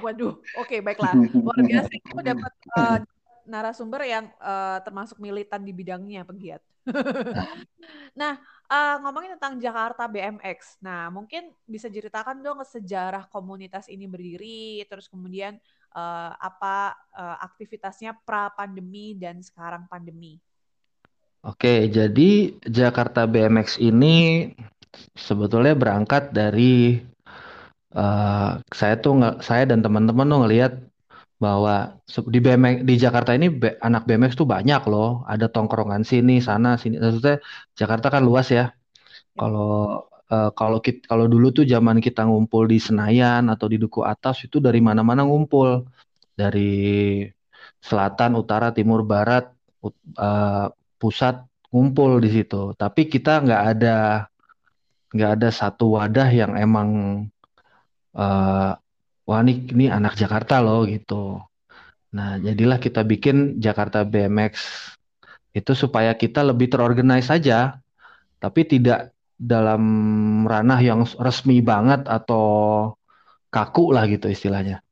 Waduh, 0.00 0.34
oke 0.58 0.76
baiklah. 0.82 1.12
Luar 1.44 1.60
biasa 1.62 1.90
itu 1.92 2.18
dapat 2.20 2.52
eh, 2.76 2.98
narasumber 3.46 4.02
yang 4.04 4.26
eh, 4.28 4.78
termasuk 4.82 5.16
militan 5.22 5.62
di 5.62 5.72
bidangnya 5.72 6.26
pegiat. 6.26 6.60
Nah, 8.10 8.34
eh, 8.66 8.96
ngomongin 9.06 9.38
tentang 9.38 9.62
Jakarta 9.62 10.10
BMX. 10.10 10.82
Nah, 10.82 11.14
mungkin 11.14 11.54
bisa 11.62 11.86
ceritakan 11.86 12.42
dong 12.42 12.58
sejarah 12.66 13.30
komunitas 13.30 13.86
ini 13.86 14.10
berdiri, 14.10 14.82
terus 14.90 15.06
kemudian 15.06 15.62
eh, 15.94 16.32
apa 16.34 16.94
eh, 17.14 17.36
aktivitasnya 17.46 18.18
pra 18.22 18.50
pandemi 18.54 19.14
dan 19.18 19.42
sekarang 19.42 19.86
pandemi. 19.90 20.38
Oke, 21.40 21.88
jadi 21.88 22.52
Jakarta 22.68 23.24
BMX 23.24 23.80
ini 23.80 24.48
sebetulnya 25.16 25.72
berangkat 25.72 26.30
dari 26.36 27.00
eh, 27.96 28.50
saya 28.60 28.94
tuh 29.00 29.40
saya 29.40 29.64
dan 29.70 29.80
teman-teman 29.80 30.26
tuh 30.28 30.40
ngelihat 30.46 30.72
bahwa 31.40 31.96
di 32.28 32.38
BMX 32.44 32.84
di 32.84 32.94
Jakarta 33.00 33.32
ini 33.32 33.48
anak 33.80 34.04
BMX 34.04 34.36
tuh 34.36 34.44
banyak 34.44 34.84
loh. 34.92 35.24
Ada 35.24 35.48
tongkrongan 35.48 36.04
sini, 36.04 36.44
sana, 36.44 36.76
sini. 36.76 37.00
Maksudnya 37.00 37.40
Jakarta 37.72 38.12
kan 38.12 38.22
luas 38.28 38.52
ya. 38.52 38.68
Ya. 38.68 38.76
Kalau 39.40 40.04
eh, 40.34 40.50
kalau 40.54 40.78
kita 40.80 41.02
kalau 41.10 41.26
dulu 41.26 41.46
tuh 41.50 41.66
zaman 41.66 41.98
kita 41.98 42.22
ngumpul 42.28 42.64
di 42.70 42.78
Senayan 42.78 43.50
atau 43.52 43.66
di 43.72 43.76
Duku 43.82 44.00
Atas 44.06 44.46
itu 44.46 44.56
dari 44.62 44.80
mana-mana 44.82 45.22
ngumpul. 45.26 45.84
Dari 46.40 47.20
selatan, 47.84 48.36
utara, 48.40 48.72
timur, 48.72 49.04
barat, 49.04 49.50
eh, 50.16 50.66
pusat 51.00 51.34
ngumpul 51.72 52.20
di 52.24 52.30
situ. 52.32 52.72
Tapi 52.76 53.02
kita 53.12 53.44
nggak 53.44 53.62
ada 53.76 53.96
nggak 55.10 55.30
ada 55.36 55.48
satu 55.50 55.98
wadah 55.98 56.28
yang 56.30 56.52
emang 56.56 56.88
eh, 58.16 58.70
wah 59.28 59.40
ini, 59.44 59.52
ini 59.74 59.86
anak 59.90 60.14
Jakarta 60.18 60.58
loh 60.64 60.82
gitu. 60.88 61.38
Nah, 62.10 62.42
jadilah 62.42 62.78
kita 62.82 63.06
bikin 63.06 63.62
Jakarta 63.62 64.02
BMX 64.02 64.52
itu 65.54 65.72
supaya 65.74 66.14
kita 66.14 66.42
lebih 66.46 66.70
terorganize 66.70 67.30
saja, 67.30 67.78
tapi 68.42 68.66
tidak 68.66 69.14
dalam 69.40 69.82
ranah 70.44 70.80
yang 70.84 71.08
resmi 71.16 71.64
banget 71.64 72.04
atau 72.04 72.44
kaku 73.48 73.96
lah 73.96 74.04
gitu 74.04 74.28
istilahnya. 74.28 74.84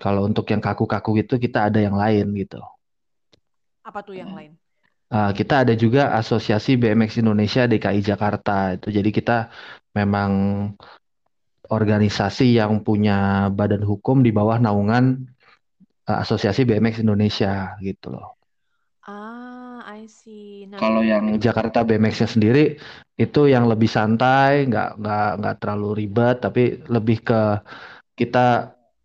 Kalau 0.00 0.24
untuk 0.24 0.48
yang 0.48 0.64
kaku-kaku 0.64 1.20
gitu 1.20 1.36
kita 1.36 1.68
ada 1.68 1.78
yang 1.84 1.94
lain 1.94 2.32
gitu. 2.32 2.64
Apa 3.84 4.00
tuh 4.00 4.16
yang 4.16 4.32
lain? 4.32 4.56
Uh, 5.12 5.30
kita 5.36 5.68
ada 5.68 5.76
juga 5.76 6.16
Asosiasi 6.16 6.80
BMX 6.80 7.20
Indonesia 7.20 7.68
DKI 7.68 8.00
Jakarta 8.00 8.72
itu. 8.74 8.88
Jadi 8.88 9.12
kita 9.12 9.52
memang 9.92 10.32
organisasi 11.68 12.56
yang 12.56 12.80
punya 12.80 13.48
badan 13.52 13.84
hukum 13.84 14.24
di 14.24 14.32
bawah 14.32 14.56
naungan 14.58 15.28
uh, 16.08 16.18
Asosiasi 16.24 16.64
BMX 16.64 17.04
Indonesia 17.04 17.76
gitu 17.84 18.16
loh. 18.16 18.40
Ah, 19.04 19.33
I 20.04 20.06
see. 20.08 20.66
Nah, 20.66 20.80
Kalau 20.80 21.02
yang 21.06 21.38
Jakarta 21.38 21.86
BMX-nya 21.86 22.26
sendiri 22.34 22.60
itu 23.14 23.40
yang 23.54 23.70
lebih 23.70 23.86
santai, 23.86 24.66
nggak 24.68 24.88
nggak 25.00 25.26
nggak 25.38 25.54
terlalu 25.62 25.88
ribet, 26.02 26.36
tapi 26.42 26.82
lebih 26.90 27.16
ke 27.28 27.34
kita 28.20 28.38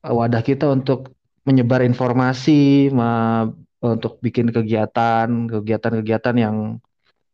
wadah 0.03 0.41
kita 0.49 0.65
untuk 0.77 0.99
menyebar 1.47 1.81
informasi, 1.89 2.89
ma- 2.99 3.49
untuk 3.83 4.19
bikin 4.25 4.47
kegiatan, 4.55 5.27
kegiatan-kegiatan 5.53 6.35
yang 6.45 6.57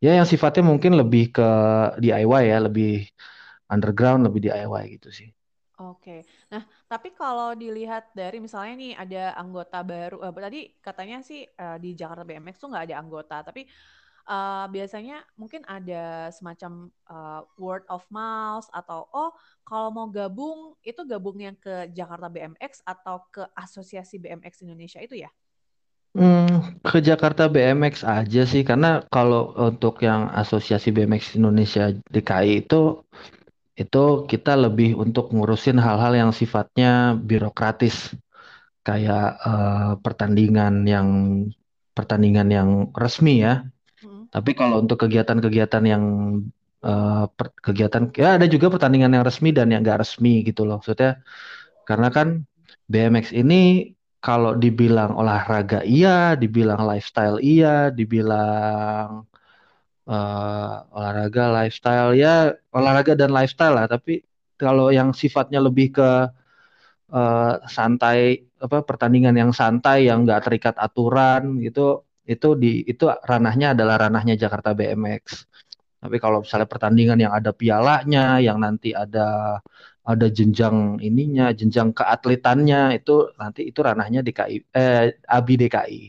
ya 0.06 0.12
yang 0.20 0.28
sifatnya 0.30 0.64
mungkin 0.72 0.94
lebih 1.02 1.24
ke 1.38 1.48
DIY 2.04 2.44
ya, 2.52 2.58
lebih 2.68 3.08
underground, 3.74 4.22
lebih 4.28 4.40
DIY 4.46 4.84
gitu 5.00 5.10
sih. 5.20 5.30
Oke. 5.78 6.24
Nah, 6.24 6.35
tapi 6.86 7.10
kalau 7.18 7.58
dilihat 7.58 8.14
dari 8.14 8.38
misalnya 8.38 8.74
nih 8.78 8.94
ada 8.94 9.24
anggota 9.42 9.82
baru, 9.82 10.22
eh, 10.22 10.34
tadi 10.34 10.62
katanya 10.82 11.18
sih 11.26 11.42
eh, 11.46 11.78
di 11.82 11.98
Jakarta 11.98 12.24
BMX 12.28 12.56
tuh 12.62 12.70
nggak 12.72 12.86
ada 12.92 12.96
anggota, 13.02 13.38
tapi 13.42 13.66
eh, 14.30 14.66
biasanya 14.70 15.26
mungkin 15.38 15.62
ada 15.66 16.30
semacam 16.30 16.90
eh, 17.10 17.42
word 17.58 17.86
of 17.90 18.06
mouth 18.14 18.68
atau 18.74 19.10
oh 19.14 19.32
kalau 19.66 19.90
mau 19.90 20.08
gabung 20.14 20.78
itu 20.86 21.02
gabungnya 21.06 21.58
ke 21.58 21.90
Jakarta 21.94 22.28
BMX 22.30 22.86
atau 22.86 23.26
ke 23.34 23.44
Asosiasi 23.58 24.22
BMX 24.22 24.62
Indonesia 24.66 25.02
itu 25.02 25.18
ya? 25.26 25.32
Hmm, 26.16 26.80
ke 26.80 27.04
Jakarta 27.04 27.52
BMX 27.52 28.08
aja 28.08 28.48
sih, 28.48 28.64
karena 28.64 29.04
kalau 29.12 29.52
untuk 29.60 30.00
yang 30.00 30.32
Asosiasi 30.32 30.96
BMX 30.96 31.36
Indonesia 31.36 31.92
DKI 32.08 32.64
itu 32.64 33.04
itu 33.82 34.04
kita 34.32 34.52
lebih 34.66 34.90
untuk 35.04 35.26
ngurusin 35.36 35.78
hal-hal 35.86 36.14
yang 36.22 36.32
sifatnya 36.40 37.20
birokratis 37.30 37.96
kayak 38.88 39.26
eh, 39.48 39.92
pertandingan 40.06 40.74
yang 40.94 41.10
pertandingan 41.98 42.48
yang 42.58 42.70
resmi 42.96 43.42
ya. 43.46 43.64
Mm-mm. 44.04 44.28
Tapi 44.34 44.52
kalau 44.60 44.76
untuk 44.84 44.98
kegiatan-kegiatan 45.04 45.84
yang 45.94 46.04
eh, 46.86 47.26
per- 47.38 47.56
kegiatan 47.66 48.04
ya 48.16 48.30
ada 48.38 48.48
juga 48.54 48.68
pertandingan 48.74 49.12
yang 49.16 49.26
resmi 49.30 49.50
dan 49.58 49.68
yang 49.74 49.82
enggak 49.84 50.00
resmi 50.04 50.44
gitu 50.48 50.62
loh. 50.68 50.80
Maksudnya 50.80 51.22
karena 51.88 52.08
kan 52.18 52.28
BMX 52.92 53.28
ini 53.36 53.94
kalau 54.26 54.58
dibilang 54.58 55.14
olahraga 55.22 55.86
iya, 55.86 56.34
dibilang 56.42 56.82
lifestyle 56.90 57.38
iya, 57.44 57.94
dibilang 57.94 59.26
eh, 60.10 60.76
olahraga 60.98 61.44
lifestyle. 61.58 62.12
Ya 62.24 62.54
olahraga 62.78 63.14
dan 63.22 63.32
lifestyle 63.38 63.76
lah. 63.78 63.86
Tapi 63.94 64.24
kalau 64.62 64.88
yang 64.98 65.10
sifatnya 65.22 65.60
lebih 65.68 65.88
ke 65.98 66.10
eh, 67.14 67.54
santai 67.78 68.20
apa 68.66 68.78
pertandingan 68.90 69.36
yang 69.42 69.52
santai 69.62 69.98
yang 70.10 70.26
nggak 70.26 70.42
terikat 70.46 70.76
aturan 70.86 71.42
gitu 71.66 71.82
itu 72.26 72.48
di 72.58 72.82
itu 72.92 73.04
ranahnya 73.30 73.68
adalah 73.78 73.96
ranahnya 74.10 74.34
Jakarta 74.44 74.70
BMX 74.78 75.26
tapi 76.02 76.18
kalau 76.24 76.38
misalnya 76.46 76.70
pertandingan 76.74 77.20
yang 77.26 77.34
ada 77.40 77.52
pialanya 77.62 78.42
yang 78.48 78.58
nanti 78.66 78.90
ada 78.94 79.22
ada 80.06 80.28
jenjang 80.38 81.02
ininya 81.02 81.46
jenjang 81.60 81.90
keatletannya 81.98 82.78
itu 82.98 83.12
nanti 83.42 83.62
itu 83.70 83.80
ranahnya 83.88 84.20
DKI 84.28 84.58
eh 84.74 85.18
ABI 85.38 85.56
DKI 85.62 86.02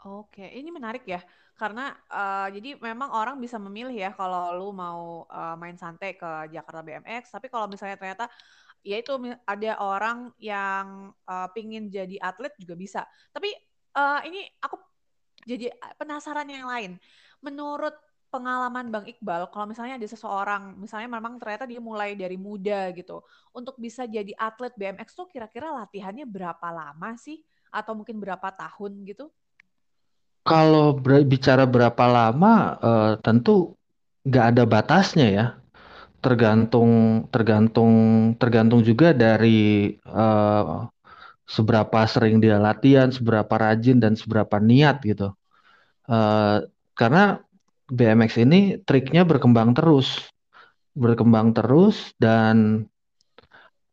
Oke, 0.00 0.48
ini 0.56 0.72
menarik 0.72 1.04
ya, 1.04 1.20
karena 1.60 1.92
eh, 2.08 2.48
jadi 2.56 2.70
memang 2.80 3.10
orang 3.12 3.36
bisa 3.44 3.56
memilih 3.60 3.92
ya 3.92 4.10
kalau 4.16 4.56
lu 4.56 4.68
mau 4.72 5.28
eh, 5.28 5.54
main 5.60 5.76
santai 5.76 6.16
ke 6.16 6.30
Jakarta 6.54 6.80
BMX, 6.86 7.22
tapi 7.36 7.46
kalau 7.52 7.66
misalnya 7.68 7.96
ternyata 8.00 8.26
ya 8.80 8.96
itu 9.02 9.12
ada 9.44 9.72
orang 9.84 10.32
yang 10.40 11.12
eh, 11.28 11.48
pingin 11.52 11.92
jadi 11.92 12.16
atlet 12.20 12.52
juga 12.56 12.74
bisa. 12.80 13.00
Tapi 13.34 13.52
eh, 13.96 14.20
ini 14.28 14.40
aku 14.64 14.76
jadi 15.44 15.72
penasaran 16.00 16.48
yang 16.48 16.68
lain. 16.68 16.92
Menurut 17.44 17.96
pengalaman 18.30 18.88
Bang 18.94 19.04
Iqbal, 19.10 19.50
kalau 19.50 19.66
misalnya 19.66 19.98
ada 19.98 20.08
seseorang, 20.08 20.78
misalnya 20.78 21.08
memang 21.10 21.36
ternyata 21.42 21.66
dia 21.66 21.82
mulai 21.82 22.14
dari 22.14 22.38
muda 22.38 22.94
gitu, 22.94 23.24
untuk 23.50 23.74
bisa 23.80 24.06
jadi 24.06 24.30
atlet 24.38 24.72
BMX 24.78 25.18
tuh 25.18 25.26
kira-kira 25.26 25.74
latihannya 25.74 26.24
berapa 26.28 26.68
lama 26.70 27.10
sih? 27.18 27.42
Atau 27.74 27.98
mungkin 27.98 28.22
berapa 28.22 28.48
tahun 28.54 29.02
gitu? 29.08 29.34
Kalau 30.50 30.98
bicara 31.32 31.64
berapa 31.74 32.04
lama, 32.10 32.54
eh, 32.82 33.12
tentu 33.22 33.78
nggak 34.26 34.46
ada 34.56 34.62
batasnya 34.66 35.26
ya. 35.30 35.46
Tergantung, 36.24 36.90
tergantung, 37.32 37.92
tergantung 38.40 38.80
juga 38.82 39.14
dari 39.14 39.94
eh, 39.94 40.64
seberapa 41.54 42.00
sering 42.10 42.42
dia 42.42 42.58
latihan, 42.58 43.08
seberapa 43.14 43.54
rajin 43.64 44.02
dan 44.02 44.14
seberapa 44.18 44.58
niat 44.58 44.96
gitu. 45.06 45.30
Eh, 46.10 46.58
karena 46.98 47.22
BMX 47.90 48.32
ini 48.42 48.60
triknya 48.82 49.22
berkembang 49.26 49.74
terus, 49.78 50.30
berkembang 50.94 51.54
terus 51.54 52.14
dan 52.22 52.86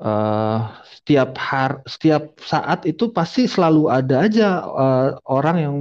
uh, 0.02 0.58
setiap 0.86 1.38
har 1.38 1.82
setiap 1.90 2.38
saat 2.42 2.86
itu 2.86 3.10
pasti 3.14 3.50
selalu 3.50 3.90
ada 3.90 4.26
aja 4.26 4.50
uh, 4.66 5.10
orang 5.26 5.58
yang 5.58 5.76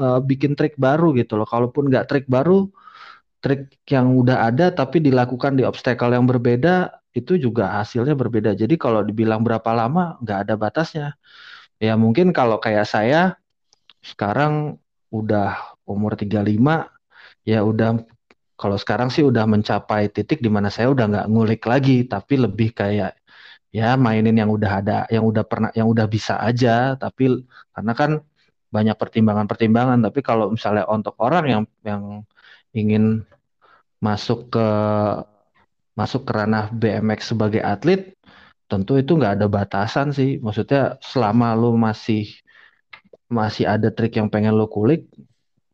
uh, 0.00 0.20
bikin 0.24 0.56
trik 0.58 0.74
baru 0.80 1.12
gitu 1.20 1.36
loh. 1.38 1.44
Kalaupun 1.48 1.92
nggak 1.92 2.06
trik 2.08 2.26
baru, 2.26 2.66
trik 3.44 3.68
yang 3.88 4.16
udah 4.16 4.48
ada 4.48 4.72
tapi 4.72 5.04
dilakukan 5.04 5.56
di 5.58 5.64
obstacle 5.68 6.12
yang 6.16 6.24
berbeda 6.24 6.90
itu 7.12 7.36
juga 7.36 7.78
hasilnya 7.80 8.14
berbeda. 8.16 8.56
Jadi 8.56 8.74
kalau 8.80 9.04
dibilang 9.04 9.44
berapa 9.44 9.70
lama 9.76 10.16
nggak 10.24 10.38
ada 10.48 10.54
batasnya. 10.56 11.08
Ya 11.80 11.94
mungkin 11.96 12.32
kalau 12.32 12.56
kayak 12.60 12.86
saya 12.88 13.36
sekarang 14.00 14.80
udah 15.12 15.76
umur 15.84 16.16
35 16.16 16.88
ya 17.44 17.60
udah 17.66 18.00
kalau 18.60 18.76
sekarang 18.76 19.08
sih 19.08 19.24
udah 19.24 19.44
mencapai 19.48 20.12
titik 20.12 20.38
di 20.44 20.50
mana 20.52 20.68
saya 20.68 20.92
udah 20.92 21.04
nggak 21.10 21.26
ngulik 21.32 21.62
lagi 21.64 22.04
tapi 22.04 22.34
lebih 22.44 22.76
kayak 22.76 23.16
ya 23.70 23.94
mainin 23.96 24.36
yang 24.36 24.50
udah 24.50 24.70
ada, 24.82 24.98
yang 25.08 25.24
udah 25.26 25.44
pernah, 25.46 25.70
yang 25.78 25.88
udah 25.90 26.06
bisa 26.10 26.38
aja. 26.42 26.98
Tapi 26.98 27.46
karena 27.74 27.92
kan 27.96 28.10
banyak 28.70 28.96
pertimbangan-pertimbangan. 28.96 29.98
Tapi 30.06 30.20
kalau 30.22 30.54
misalnya 30.54 30.86
untuk 30.86 31.14
orang 31.18 31.44
yang 31.46 31.62
yang 31.82 32.02
ingin 32.72 33.26
masuk 34.00 34.48
ke 34.54 34.68
masuk 35.98 36.24
ke 36.24 36.32
ranah 36.32 36.72
BMX 36.72 37.34
sebagai 37.36 37.60
atlet, 37.60 38.14
tentu 38.70 38.96
itu 38.96 39.18
nggak 39.18 39.42
ada 39.42 39.46
batasan 39.50 40.14
sih. 40.14 40.38
Maksudnya 40.40 40.96
selama 41.02 41.52
lo 41.58 41.74
masih 41.76 42.30
masih 43.30 43.66
ada 43.66 43.90
trik 43.94 44.16
yang 44.16 44.30
pengen 44.32 44.56
lo 44.56 44.66
kulik, 44.70 45.06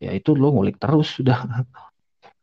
ya 0.00 0.12
itu 0.12 0.32
lo 0.36 0.52
ngulik 0.52 0.76
terus 0.80 1.20
sudah. 1.20 1.64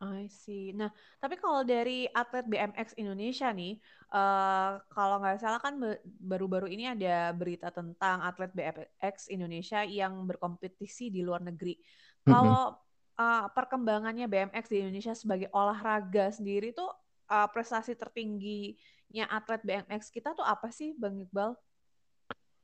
I 0.04 0.30
see. 0.30 0.72
Nah, 0.76 0.94
tapi 1.24 1.40
kalau 1.40 1.64
dari 1.64 2.04
atlet 2.12 2.44
BMX 2.44 3.00
Indonesia 3.00 3.48
nih, 3.56 3.80
uh, 4.12 4.76
kalau 4.92 5.24
nggak 5.24 5.40
salah 5.40 5.64
kan 5.64 5.80
baru-baru 6.20 6.68
ini 6.68 6.92
ada 6.92 7.32
berita 7.32 7.72
tentang 7.72 8.20
atlet 8.28 8.52
BMX 8.52 9.32
Indonesia 9.32 9.88
yang 9.88 10.28
berkompetisi 10.28 11.08
di 11.08 11.24
luar 11.24 11.40
negeri. 11.40 11.80
Kalau 12.28 12.76
uh, 13.16 13.46
perkembangannya 13.56 14.28
BMX 14.28 14.68
di 14.68 14.84
Indonesia 14.84 15.16
sebagai 15.16 15.48
olahraga 15.56 16.28
sendiri 16.28 16.76
tuh 16.76 16.92
uh, 17.32 17.48
prestasi 17.48 17.96
tertingginya 17.96 19.24
atlet 19.32 19.64
BMX 19.64 20.12
kita 20.12 20.36
tuh 20.36 20.44
apa 20.44 20.76
sih, 20.76 20.92
Bang 21.00 21.24
Iqbal? 21.24 21.56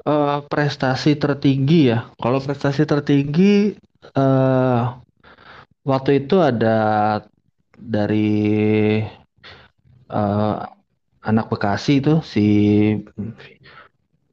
Uh, 0.04 0.44
prestasi 0.52 1.16
tertinggi 1.16 1.96
ya. 1.96 2.12
Kalau 2.20 2.44
prestasi 2.44 2.84
tertinggi 2.84 3.80
uh, 4.20 5.00
waktu 5.88 6.28
itu 6.28 6.44
ada 6.44 6.76
dari 7.80 9.00
uh, 10.12 10.58
anak 11.24 11.48
Bekasi 11.48 12.04
itu 12.04 12.20
si 12.24 12.48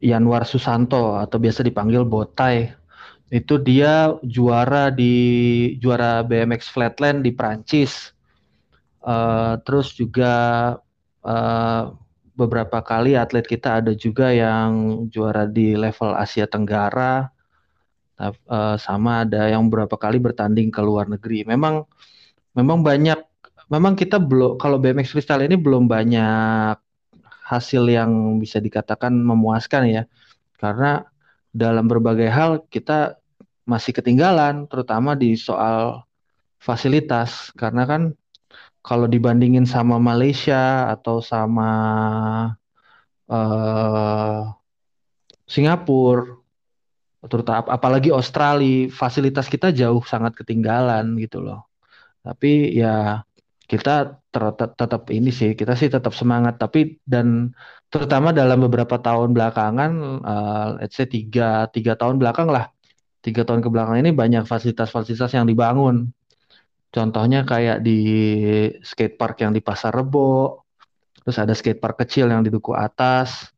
Yanwar 0.02 0.44
Susanto 0.44 1.16
atau 1.16 1.38
biasa 1.40 1.64
dipanggil 1.64 2.04
Botai. 2.06 2.70
Itu 3.26 3.58
dia 3.58 4.14
juara 4.22 4.94
di 4.94 5.14
juara 5.82 6.22
BMX 6.22 6.70
Flatland 6.70 7.26
di 7.26 7.34
Prancis 7.34 8.14
uh, 9.02 9.58
terus 9.66 9.94
juga 9.94 10.34
uh, 11.26 11.82
beberapa 12.36 12.84
kali 12.84 13.16
atlet 13.16 13.42
kita 13.42 13.80
ada 13.80 13.96
juga 13.96 14.30
yang 14.30 15.06
juara 15.08 15.48
di 15.48 15.72
level 15.74 16.12
Asia 16.14 16.44
Tenggara. 16.46 17.32
Sama 18.80 19.28
ada 19.28 19.44
yang 19.52 19.68
beberapa 19.68 20.00
kali 20.00 20.16
bertanding 20.16 20.72
ke 20.72 20.80
luar 20.80 21.04
negeri. 21.04 21.44
Memang 21.44 21.84
memang 22.56 22.80
banyak 22.80 23.20
memang 23.66 23.98
kita 23.98 24.16
belum 24.22 24.58
kalau 24.60 24.78
BMX 24.78 25.14
freestyle 25.14 25.42
ini 25.42 25.58
belum 25.58 25.90
banyak 25.90 26.78
hasil 27.46 27.82
yang 27.86 28.42
bisa 28.42 28.58
dikatakan 28.58 29.14
memuaskan 29.14 29.82
ya. 29.90 30.02
Karena 30.58 31.02
dalam 31.54 31.86
berbagai 31.86 32.28
hal 32.30 32.66
kita 32.68 33.18
masih 33.66 33.94
ketinggalan 33.94 34.70
terutama 34.70 35.18
di 35.18 35.34
soal 35.34 36.06
fasilitas 36.62 37.50
karena 37.58 37.82
kan 37.86 38.02
kalau 38.86 39.10
dibandingin 39.10 39.66
sama 39.66 39.98
Malaysia 39.98 40.86
atau 40.94 41.18
sama 41.18 41.70
uh, 43.26 44.54
Singapura 45.46 46.38
terutama 47.26 47.66
apalagi 47.74 48.14
Australia 48.14 48.86
fasilitas 48.86 49.50
kita 49.50 49.74
jauh 49.74 49.98
sangat 50.06 50.38
ketinggalan 50.38 51.18
gitu 51.18 51.42
loh. 51.42 51.66
Tapi 52.22 52.74
ya 52.78 53.26
kita 53.66 54.22
tetap 54.78 55.02
ini 55.10 55.34
sih 55.34 55.58
kita 55.58 55.74
sih 55.74 55.90
tetap 55.90 56.14
semangat 56.14 56.54
tapi 56.62 57.02
dan 57.02 57.50
terutama 57.90 58.30
dalam 58.30 58.62
beberapa 58.62 58.96
tahun 59.02 59.34
belakangan 59.34 59.92
uh, 60.22 60.68
let's 60.78 60.94
say 60.94 61.06
tiga 61.10 61.66
tiga 61.74 61.98
tahun 61.98 62.22
belakang 62.22 62.46
lah 62.46 62.70
tiga 63.26 63.42
tahun 63.42 63.58
ke 63.58 63.68
belakang 63.74 64.06
ini 64.06 64.14
banyak 64.14 64.46
fasilitas-fasilitas 64.46 65.34
yang 65.34 65.50
dibangun. 65.50 66.14
Contohnya 66.94 67.42
kayak 67.42 67.82
di 67.82 67.98
skatepark 68.86 69.42
yang 69.42 69.50
di 69.50 69.58
Pasar 69.58 69.90
Rebo 69.90 70.62
terus 71.26 71.42
ada 71.42 71.50
skatepark 71.58 72.06
kecil 72.06 72.30
yang 72.30 72.46
di 72.46 72.54
Duku 72.54 72.70
Atas 72.70 73.50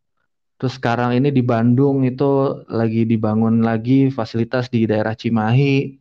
terus 0.57 0.81
sekarang 0.81 1.13
ini 1.13 1.29
di 1.29 1.45
Bandung 1.45 2.01
itu 2.03 2.65
lagi 2.67 3.05
dibangun 3.05 3.61
lagi 3.61 4.09
fasilitas 4.09 4.73
di 4.73 4.89
daerah 4.89 5.13
Cimahi 5.13 5.93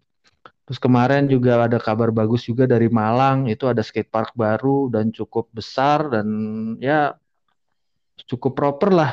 Terus 0.67 0.83
kemarin 0.83 1.31
juga 1.31 1.63
ada 1.63 1.79
kabar 1.79 2.11
bagus 2.11 2.43
juga 2.43 2.67
dari 2.67 2.91
Malang, 2.91 3.47
itu 3.47 3.71
ada 3.71 3.79
skate 3.79 4.11
park 4.11 4.35
baru 4.35 4.91
dan 4.91 5.15
cukup 5.15 5.47
besar 5.55 6.11
dan 6.11 6.27
ya 6.83 7.15
cukup 8.27 8.51
proper 8.51 8.91
lah. 8.91 9.11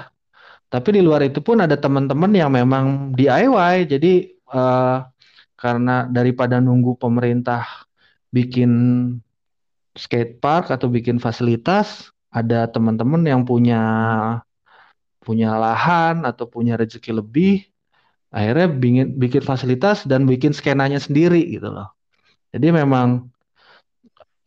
Tapi 0.66 0.98
di 0.98 1.00
luar 1.06 1.22
itu 1.22 1.38
pun 1.38 1.62
ada 1.62 1.78
teman-teman 1.78 2.34
yang 2.34 2.50
memang 2.50 3.14
DIY, 3.14 3.86
jadi 3.86 4.34
uh, 4.50 5.06
karena 5.54 6.10
daripada 6.10 6.58
nunggu 6.58 6.98
pemerintah 6.98 7.86
bikin 8.34 8.72
skate 9.94 10.42
park 10.42 10.74
atau 10.74 10.90
bikin 10.90 11.22
fasilitas, 11.22 12.10
ada 12.34 12.66
teman-teman 12.66 13.22
yang 13.22 13.46
punya 13.46 13.78
punya 15.22 15.54
lahan 15.54 16.26
atau 16.26 16.50
punya 16.50 16.74
rezeki 16.74 17.22
lebih, 17.22 17.70
akhirnya 18.34 18.66
bikin 18.66 19.06
bikin 19.14 19.42
fasilitas 19.46 20.02
dan 20.10 20.26
bikin 20.26 20.50
skenanya 20.50 20.98
sendiri 20.98 21.54
gitu 21.54 21.70
loh. 21.70 21.94
Jadi 22.50 22.74
memang 22.74 23.30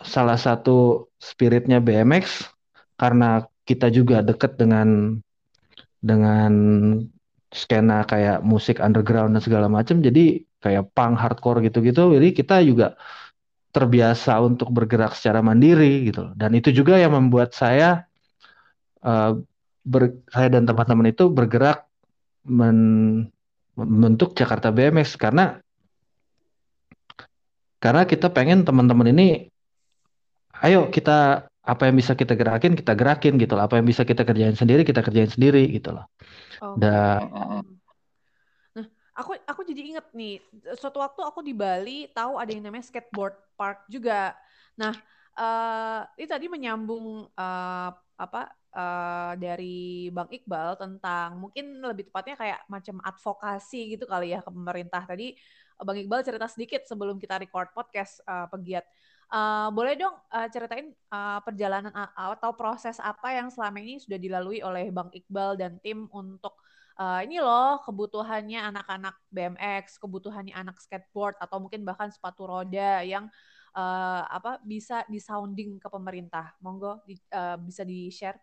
salah 0.03 0.35
satu 0.35 1.07
spiritnya 1.17 1.79
BMX 1.79 2.51
karena 2.99 3.47
kita 3.63 3.87
juga 3.89 4.21
deket 4.21 4.59
dengan 4.59 5.17
dengan 6.03 6.53
skena 7.49 8.03
kayak 8.05 8.43
musik 8.43 8.77
underground 8.83 9.33
dan 9.33 9.41
segala 9.41 9.67
macam 9.71 10.03
jadi 10.03 10.43
kayak 10.61 10.93
punk 10.93 11.15
hardcore 11.17 11.63
gitu-gitu 11.65 12.13
jadi 12.13 12.27
kita 12.35 12.61
juga 12.61 12.93
terbiasa 13.73 14.37
untuk 14.43 14.71
bergerak 14.73 15.13
secara 15.15 15.39
mandiri 15.41 16.11
gitu 16.11 16.29
loh. 16.29 16.33
dan 16.37 16.53
itu 16.53 16.69
juga 16.69 16.99
yang 16.99 17.15
membuat 17.15 17.55
saya 17.55 18.05
uh, 19.03 19.37
ber, 19.83 20.19
saya 20.29 20.47
dan 20.51 20.67
teman-teman 20.67 21.11
itu 21.11 21.31
bergerak 21.31 21.87
men, 22.47 22.77
membentuk 23.77 24.33
Jakarta 24.33 24.73
BMX 24.73 25.13
karena 25.21 25.61
karena 27.77 28.09
kita 28.09 28.33
pengen 28.33 28.65
teman-teman 28.65 29.13
ini 29.13 29.53
ayo 30.65 30.89
kita 30.89 31.45
apa 31.67 31.83
yang 31.85 31.95
bisa 31.99 32.17
kita 32.17 32.33
gerakin 32.33 32.73
kita 32.73 32.97
gerakin 32.97 33.37
gitu 33.37 33.53
loh. 33.53 33.69
Apa 33.69 33.77
yang 33.77 33.85
bisa 33.85 34.01
kita 34.01 34.25
kerjain 34.25 34.57
sendiri 34.57 34.81
kita 34.81 35.05
kerjain 35.05 35.29
sendiri 35.29 35.69
gitu 35.69 35.93
loh. 35.93 36.09
Okay. 36.57 36.81
dan 36.81 37.21
nah 38.73 38.85
aku 39.13 39.37
aku 39.45 39.61
jadi 39.61 39.93
inget 39.93 40.07
nih 40.09 40.41
suatu 40.73 40.97
waktu 40.97 41.21
aku 41.21 41.45
di 41.45 41.53
Bali 41.53 42.09
tahu 42.09 42.41
ada 42.41 42.49
yang 42.49 42.65
namanya 42.65 42.89
skateboard 42.89 43.37
park 43.53 43.85
juga. 43.93 44.33
Nah 44.73 44.97
uh, 45.37 46.01
ini 46.17 46.25
tadi 46.25 46.49
menyambung 46.49 47.29
uh, 47.29 47.89
apa 48.17 48.56
uh, 48.73 49.33
dari 49.37 50.09
Bang 50.11 50.27
Iqbal 50.31 50.75
tentang 50.79 51.39
mungkin 51.39 51.79
lebih 51.79 52.09
tepatnya 52.11 52.35
kayak 52.35 52.59
macam 52.67 52.99
advokasi 53.03 53.95
gitu 53.95 54.09
kali 54.09 54.33
ya 54.35 54.43
ke 54.43 54.49
pemerintah. 54.51 55.03
Tadi 55.05 55.35
uh, 55.79 55.83
Bang 55.85 55.97
Iqbal 55.99 56.25
cerita 56.25 56.47
sedikit 56.49 56.83
sebelum 56.83 57.21
kita 57.21 57.39
record 57.39 57.71
podcast 57.71 58.19
uh, 58.27 58.49
pegiat. 58.49 58.83
Uh, 59.27 59.67
boleh 59.75 59.99
dong 59.99 60.15
uh, 60.31 60.47
ceritain 60.47 60.95
uh, 61.11 61.43
perjalanan 61.43 61.91
atau 62.15 62.55
proses 62.55 62.95
apa 63.03 63.35
yang 63.35 63.51
selama 63.51 63.83
ini 63.83 63.99
sudah 63.99 64.15
dilalui 64.15 64.63
oleh 64.63 64.87
Bang 64.87 65.11
Iqbal 65.11 65.59
dan 65.59 65.75
tim 65.83 66.07
untuk 66.15 66.55
uh, 66.97 67.21
ini 67.23 67.39
loh 67.39 67.79
kebutuhannya 67.85 68.59
anak-anak 68.73 69.15
BMX, 69.29 70.01
kebutuhannya 70.01 70.53
anak 70.53 70.81
skateboard 70.81 71.37
atau 71.39 71.61
mungkin 71.61 71.85
bahkan 71.85 72.09
sepatu 72.09 72.49
roda 72.49 73.05
yang 73.05 73.29
uh, 73.77 74.23
apa 74.27 74.59
bisa 74.65 75.05
disounding 75.07 75.77
ke 75.77 75.87
pemerintah. 75.87 76.57
Monggo 76.59 77.05
di, 77.05 77.15
uh, 77.31 77.55
bisa 77.61 77.85
di-share. 77.85 78.37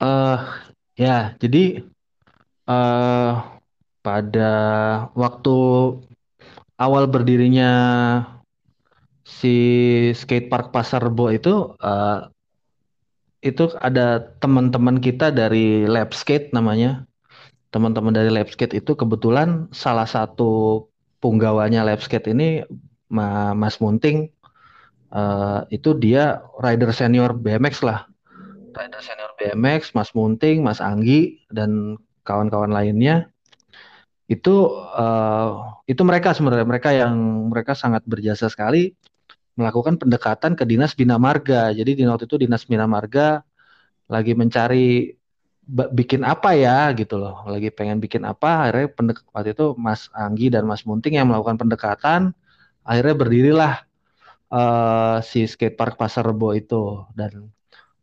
Uh, 0.00 0.40
ya, 0.96 1.36
jadi 1.36 1.84
uh, 2.64 3.44
pada 4.00 4.52
waktu 5.12 5.56
awal 6.80 7.04
berdirinya 7.04 7.70
si 9.28 9.54
skatepark 10.16 10.72
Pasar 10.72 11.04
Rebo 11.04 11.28
itu 11.28 11.76
uh, 11.78 12.26
itu 13.40 13.72
ada 13.80 14.36
teman-teman 14.40 15.00
kita 15.00 15.32
dari 15.32 15.84
Lab 15.84 16.12
Skate 16.12 16.52
namanya. 16.52 17.04
Teman-teman 17.70 18.12
dari 18.12 18.28
Lab 18.32 18.50
Skate 18.50 18.80
itu 18.80 18.98
kebetulan 18.98 19.70
salah 19.70 20.08
satu 20.08 20.84
punggawanya 21.22 21.84
Lab 21.86 22.02
Skate 22.02 22.32
ini 22.32 22.64
Mas 23.12 23.78
Munting 23.78 24.32
uh, 25.14 25.62
itu 25.70 25.94
dia 25.96 26.42
rider 26.58 26.90
senior 26.90 27.32
BMX 27.36 27.84
lah. 27.86 28.09
Rider 28.74 29.02
senior 29.02 29.32
BMX, 29.38 29.92
Mas 29.92 30.10
Munting, 30.14 30.62
Mas 30.62 30.78
Anggi 30.78 31.42
dan 31.50 31.98
kawan-kawan 32.22 32.70
lainnya 32.70 33.30
itu 34.30 34.70
uh, 34.94 35.82
itu 35.90 36.06
mereka 36.06 36.30
sebenarnya 36.30 36.62
mereka 36.62 36.94
yang 36.94 37.14
mereka 37.50 37.74
sangat 37.74 38.06
berjasa 38.06 38.46
sekali 38.46 38.94
melakukan 39.58 39.98
pendekatan 39.98 40.54
ke 40.54 40.62
dinas 40.62 40.94
bina 40.94 41.18
marga. 41.18 41.74
Jadi 41.74 41.98
di 41.98 42.06
waktu 42.06 42.30
itu 42.30 42.38
dinas 42.46 42.62
bina 42.62 42.86
marga 42.86 43.42
lagi 44.06 44.32
mencari 44.38 45.18
bikin 45.70 46.22
apa 46.22 46.54
ya 46.54 46.94
gitu 46.94 47.18
loh. 47.18 47.42
Lagi 47.50 47.74
pengen 47.74 47.98
bikin 47.98 48.22
apa, 48.22 48.70
akhirnya 48.70 48.86
pendek 48.94 49.18
waktu 49.34 49.50
itu 49.54 49.74
Mas 49.74 50.06
Anggi 50.14 50.46
dan 50.46 50.62
Mas 50.66 50.86
Munting 50.86 51.18
yang 51.18 51.26
melakukan 51.26 51.58
pendekatan. 51.58 52.30
Akhirnya 52.86 53.14
berdirilah 53.18 53.74
uh, 54.50 55.18
si 55.26 55.46
skatepark 55.46 55.98
Pasar 55.98 56.26
Rebo 56.26 56.54
itu 56.54 57.02
dan 57.18 57.50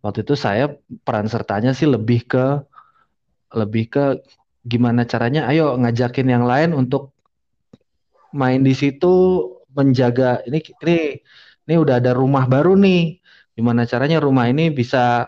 waktu 0.07 0.23
itu 0.23 0.39
saya 0.39 0.71
peran 1.03 1.27
sertanya 1.27 1.75
sih 1.75 1.83
lebih 1.83 2.23
ke 2.23 2.63
lebih 3.51 3.91
ke 3.91 4.03
gimana 4.63 5.03
caranya 5.03 5.51
ayo 5.51 5.75
ngajakin 5.75 6.27
yang 6.31 6.47
lain 6.47 6.71
untuk 6.71 7.11
main 8.31 8.63
di 8.63 8.71
situ 8.71 9.43
menjaga 9.75 10.41
ini 10.47 10.63
ini 10.83 10.97
ini 11.67 11.75
udah 11.75 11.99
ada 11.99 12.15
rumah 12.15 12.47
baru 12.47 12.79
nih. 12.79 13.19
Gimana 13.53 13.83
caranya 13.83 14.23
rumah 14.23 14.47
ini 14.47 14.71
bisa 14.71 15.27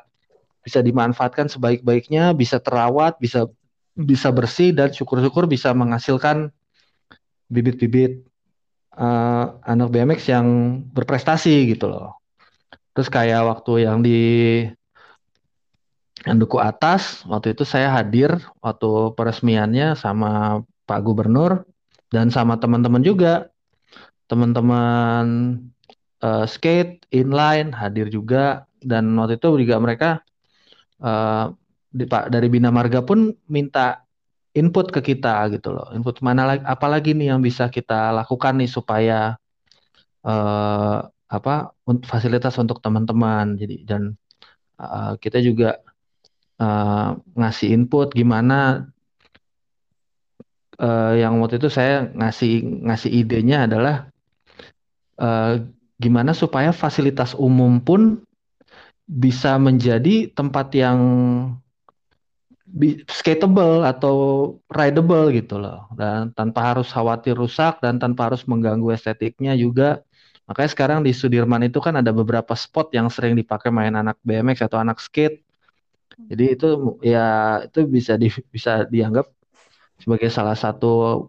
bisa 0.63 0.79
dimanfaatkan 0.83 1.47
sebaik-baiknya 1.49 2.35
bisa 2.35 2.59
terawat 2.59 3.17
bisa 3.17 3.47
bisa 3.95 4.29
bersih 4.29 4.75
dan 4.75 4.91
syukur-syukur 4.93 5.49
bisa 5.49 5.71
menghasilkan 5.73 6.51
bibit-bibit 7.49 8.21
uh, 8.93 9.57
anak 9.65 9.89
BMX 9.89 10.29
yang 10.29 10.47
berprestasi 10.93 11.73
gitu 11.73 11.89
loh 11.89 12.19
terus 12.99 13.15
kayak 13.15 13.47
waktu 13.47 13.87
yang 13.87 14.03
di 14.03 14.19
yang 16.27 16.35
duku 16.35 16.59
atas 16.59 17.23
waktu 17.23 17.55
itu 17.55 17.63
saya 17.63 17.95
hadir 17.95 18.43
waktu 18.59 19.15
peresmiannya 19.15 19.95
sama 19.95 20.59
Pak 20.83 20.99
Gubernur 21.07 21.63
dan 22.11 22.27
sama 22.27 22.59
teman-teman 22.59 22.99
juga. 22.99 23.47
Teman-teman 24.27 25.23
uh, 26.19 26.43
skate 26.43 27.07
inline 27.15 27.71
hadir 27.71 28.11
juga 28.11 28.67
dan 28.83 29.15
waktu 29.15 29.39
itu 29.39 29.47
juga 29.63 29.79
mereka 29.79 30.09
uh, 30.99 31.55
di, 31.95 32.03
Pak 32.03 32.35
dari 32.35 32.51
Bina 32.51 32.67
Marga 32.67 32.99
pun 32.99 33.31
minta 33.47 34.03
input 34.51 34.91
ke 34.91 34.99
kita 35.15 35.47
gitu 35.55 35.71
loh. 35.71 35.87
Input 35.95 36.19
mana 36.19 36.51
lagi 36.51 36.67
apalagi 36.67 37.15
nih 37.15 37.31
yang 37.31 37.39
bisa 37.39 37.71
kita 37.71 38.11
lakukan 38.11 38.59
nih 38.59 38.67
supaya 38.67 39.39
uh, 40.27 40.99
apa 41.29 41.77
fasilitas 42.09 42.57
untuk 42.57 42.81
teman-teman. 42.81 43.55
Jadi 43.55 43.85
dan 43.85 44.17
uh, 44.81 45.13
kita 45.21 45.37
juga 45.39 45.77
uh, 46.57 47.15
ngasih 47.37 47.69
input 47.77 48.11
gimana 48.17 48.89
uh, 50.81 51.13
yang 51.13 51.37
waktu 51.39 51.61
itu 51.61 51.69
saya 51.69 52.09
ngasih 52.17 52.83
ngasih 52.89 53.11
idenya 53.13 53.69
adalah 53.69 53.95
uh, 55.21 55.61
gimana 56.01 56.33
supaya 56.33 56.73
fasilitas 56.73 57.37
umum 57.37 57.77
pun 57.83 58.23
bisa 59.09 59.57
menjadi 59.57 60.29
tempat 60.33 60.73
yang 60.73 60.99
skateable 63.09 63.81
atau 63.81 64.15
rideable 64.69 65.33
gitu 65.33 65.57
loh. 65.57 65.89
Dan 65.97 66.29
tanpa 66.37 66.73
harus 66.73 66.93
khawatir 66.93 67.33
rusak 67.33 67.81
dan 67.81 67.97
tanpa 67.97 68.29
harus 68.29 68.45
mengganggu 68.45 68.93
estetiknya 68.93 69.57
juga 69.57 70.05
makanya 70.49 70.71
sekarang 70.73 70.99
di 71.05 71.13
Sudirman 71.13 71.61
itu 71.61 71.77
kan 71.77 71.93
ada 72.01 72.09
beberapa 72.09 72.57
spot 72.57 72.89
yang 72.97 73.07
sering 73.13 73.37
dipakai 73.37 73.69
main 73.69 73.93
anak 73.93 74.17
BMX 74.25 74.65
atau 74.65 74.81
anak 74.81 74.97
skate 74.97 75.45
jadi 76.27 76.57
itu 76.57 76.99
ya 77.05 77.61
itu 77.63 77.85
bisa 77.85 78.17
di, 78.19 78.27
bisa 78.49 78.83
dianggap 78.89 79.29
sebagai 80.01 80.27
salah 80.27 80.57
satu 80.57 81.27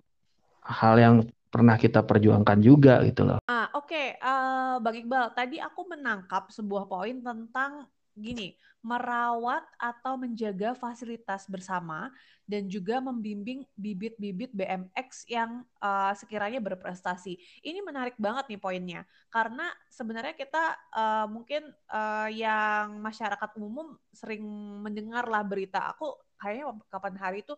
hal 0.64 0.94
yang 0.98 1.14
pernah 1.50 1.74
kita 1.74 2.06
perjuangkan 2.06 2.62
juga 2.62 3.02
gitu 3.02 3.26
loh. 3.26 3.42
Ah 3.50 3.66
oke, 3.74 3.90
okay. 3.90 4.14
uh, 4.22 4.30
eh, 4.30 4.74
Bang 4.78 4.96
Iqbal, 4.96 5.34
tadi 5.34 5.58
aku 5.58 5.82
menangkap 5.90 6.46
sebuah 6.54 6.86
poin 6.86 7.18
tentang 7.18 7.90
gini, 8.16 8.56
merawat 8.80 9.62
atau 9.76 10.16
menjaga 10.16 10.72
fasilitas 10.72 11.44
bersama 11.44 12.08
dan 12.48 12.66
juga 12.66 12.98
membimbing 12.98 13.62
bibit-bibit 13.76 14.50
BMX 14.56 15.28
yang 15.28 15.62
uh, 15.84 16.10
sekiranya 16.16 16.58
berprestasi. 16.58 17.36
Ini 17.60 17.84
menarik 17.84 18.16
banget 18.16 18.48
nih 18.50 18.60
poinnya 18.60 19.00
karena 19.28 19.68
sebenarnya 19.92 20.34
kita 20.34 20.74
uh, 20.96 21.26
mungkin 21.30 21.68
uh, 21.92 22.28
yang 22.32 22.98
masyarakat 22.98 23.50
umum 23.60 23.94
sering 24.10 24.42
mendengar 24.82 25.28
lah 25.28 25.44
berita 25.44 25.92
aku 25.92 26.10
kayaknya 26.40 26.72
kapan 26.88 27.14
hari 27.20 27.38
itu 27.44 27.54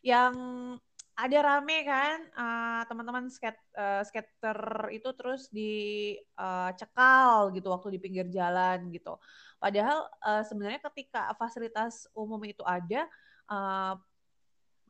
yang 0.00 0.34
ada 1.22 1.38
rame 1.38 1.86
kan 1.86 2.18
uh, 2.34 2.82
teman-teman 2.90 3.30
skate 3.30 3.62
uh, 3.78 4.02
skater 4.02 4.90
itu 4.90 5.06
terus 5.14 5.46
dicekal 5.54 7.46
uh, 7.46 7.54
gitu 7.54 7.70
waktu 7.70 7.94
di 7.94 7.98
pinggir 8.02 8.26
jalan 8.26 8.90
gitu. 8.90 9.14
Padahal 9.62 10.10
uh, 10.26 10.42
sebenarnya 10.42 10.82
ketika 10.90 11.30
fasilitas 11.38 12.10
umum 12.18 12.42
itu 12.42 12.66
ada, 12.66 13.06
uh, 13.46 13.94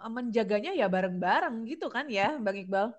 menjaganya 0.09 0.73
ya 0.73 0.88
bareng-bareng 0.88 1.68
gitu 1.68 1.92
kan 1.92 2.09
ya, 2.09 2.40
Bang 2.40 2.57
Iqbal? 2.57 2.97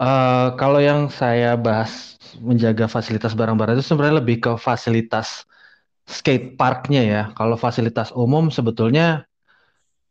Uh, 0.00 0.56
kalau 0.58 0.82
yang 0.82 1.06
saya 1.06 1.54
bahas 1.54 2.18
menjaga 2.42 2.90
fasilitas 2.90 3.36
bareng-bareng 3.36 3.78
itu 3.78 3.86
sebenarnya 3.86 4.18
lebih 4.24 4.42
ke 4.42 4.52
fasilitas 4.58 5.46
skate 6.08 6.56
parknya 6.58 7.02
ya. 7.04 7.22
Kalau 7.36 7.54
fasilitas 7.54 8.10
umum 8.10 8.50
sebetulnya 8.50 9.28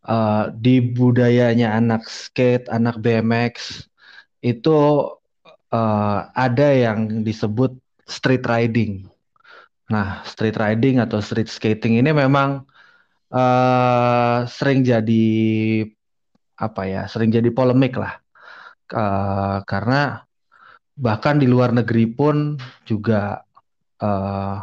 uh, 0.07 0.51
di 0.53 0.79
budayanya 0.83 1.75
anak 1.75 2.07
skate, 2.07 2.67
anak 2.71 2.99
BMX 2.99 3.87
itu 4.43 4.77
uh, 5.71 6.19
ada 6.35 6.67
yang 6.75 7.23
disebut 7.23 7.73
street 8.05 8.43
riding. 8.45 9.07
Nah, 9.91 10.23
street 10.27 10.59
riding 10.59 10.99
atau 10.99 11.19
street 11.19 11.47
skating 11.51 11.99
ini 11.99 12.11
memang 12.11 12.63
uh, 13.31 14.37
sering 14.47 14.83
jadi 14.83 15.27
apa 16.59 16.81
ya, 16.87 17.01
sering 17.07 17.31
jadi 17.31 17.49
polemik 17.51 17.95
lah. 17.99 18.19
Uh, 18.93 19.63
karena 19.65 20.21
bahkan 20.93 21.41
di 21.41 21.49
luar 21.49 21.73
negeri 21.73 22.05
pun 22.05 22.59
juga 22.85 23.41
uh, 24.03 24.61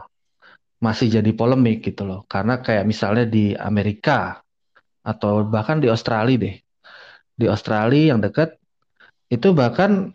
masih 0.80 1.20
jadi 1.20 1.30
polemik 1.36 1.84
gitu 1.84 2.06
loh. 2.08 2.20
Karena 2.28 2.60
kayak 2.60 2.88
misalnya 2.88 3.26
di 3.28 3.52
Amerika 3.56 4.40
atau 5.04 5.44
bahkan 5.46 5.80
di 5.80 5.88
Australia 5.88 6.36
deh. 6.36 6.56
Di 7.36 7.46
Australia 7.48 8.14
yang 8.14 8.20
dekat 8.20 8.56
itu 9.32 9.54
bahkan 9.56 10.12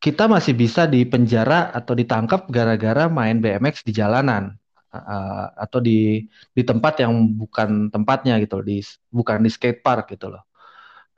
kita 0.00 0.24
masih 0.30 0.56
bisa 0.56 0.88
dipenjara 0.88 1.68
atau 1.76 1.92
ditangkap 1.92 2.48
gara-gara 2.48 3.06
main 3.10 3.42
BMX 3.42 3.84
di 3.84 3.92
jalanan. 3.92 4.56
Uh, 4.90 5.46
atau 5.54 5.78
di 5.78 6.26
di 6.50 6.62
tempat 6.66 6.98
yang 6.98 7.14
bukan 7.38 7.94
tempatnya 7.94 8.42
gitu 8.42 8.58
di 8.58 8.82
bukan 9.14 9.38
di 9.38 9.46
skate 9.46 9.86
park 9.86 10.10
gitu 10.10 10.34
loh. 10.34 10.42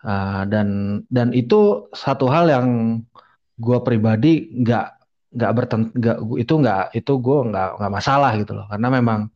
Uh, 0.04 0.44
dan 0.44 1.00
dan 1.08 1.32
itu 1.32 1.88
satu 1.96 2.28
hal 2.28 2.52
yang 2.52 2.66
gue 3.56 3.78
pribadi 3.80 4.52
nggak 4.60 4.86
nggak 5.32 5.52
bertent 5.56 5.88
nggak 5.96 6.16
itu 6.36 6.52
nggak 6.52 6.84
itu 6.92 7.12
gue 7.16 7.38
nggak 7.48 7.68
nggak 7.80 7.92
masalah 7.96 8.36
gitu 8.36 8.52
loh. 8.52 8.68
Karena 8.68 8.88
memang 8.92 9.32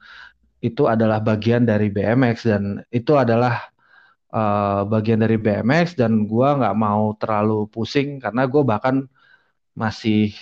itu 0.66 0.90
adalah 0.90 1.22
bagian 1.22 1.62
dari 1.62 1.88
BMX 1.94 2.36
dan 2.50 2.82
itu 2.90 3.14
adalah 3.14 3.70
uh, 4.34 4.82
bagian 4.88 5.22
dari 5.22 5.38
BMX 5.38 5.94
dan 5.94 6.26
gue 6.26 6.48
nggak 6.58 6.76
mau 6.76 7.14
terlalu 7.16 7.70
pusing 7.70 8.18
karena 8.18 8.42
gue 8.50 8.62
bahkan 8.66 9.06
masih 9.78 10.34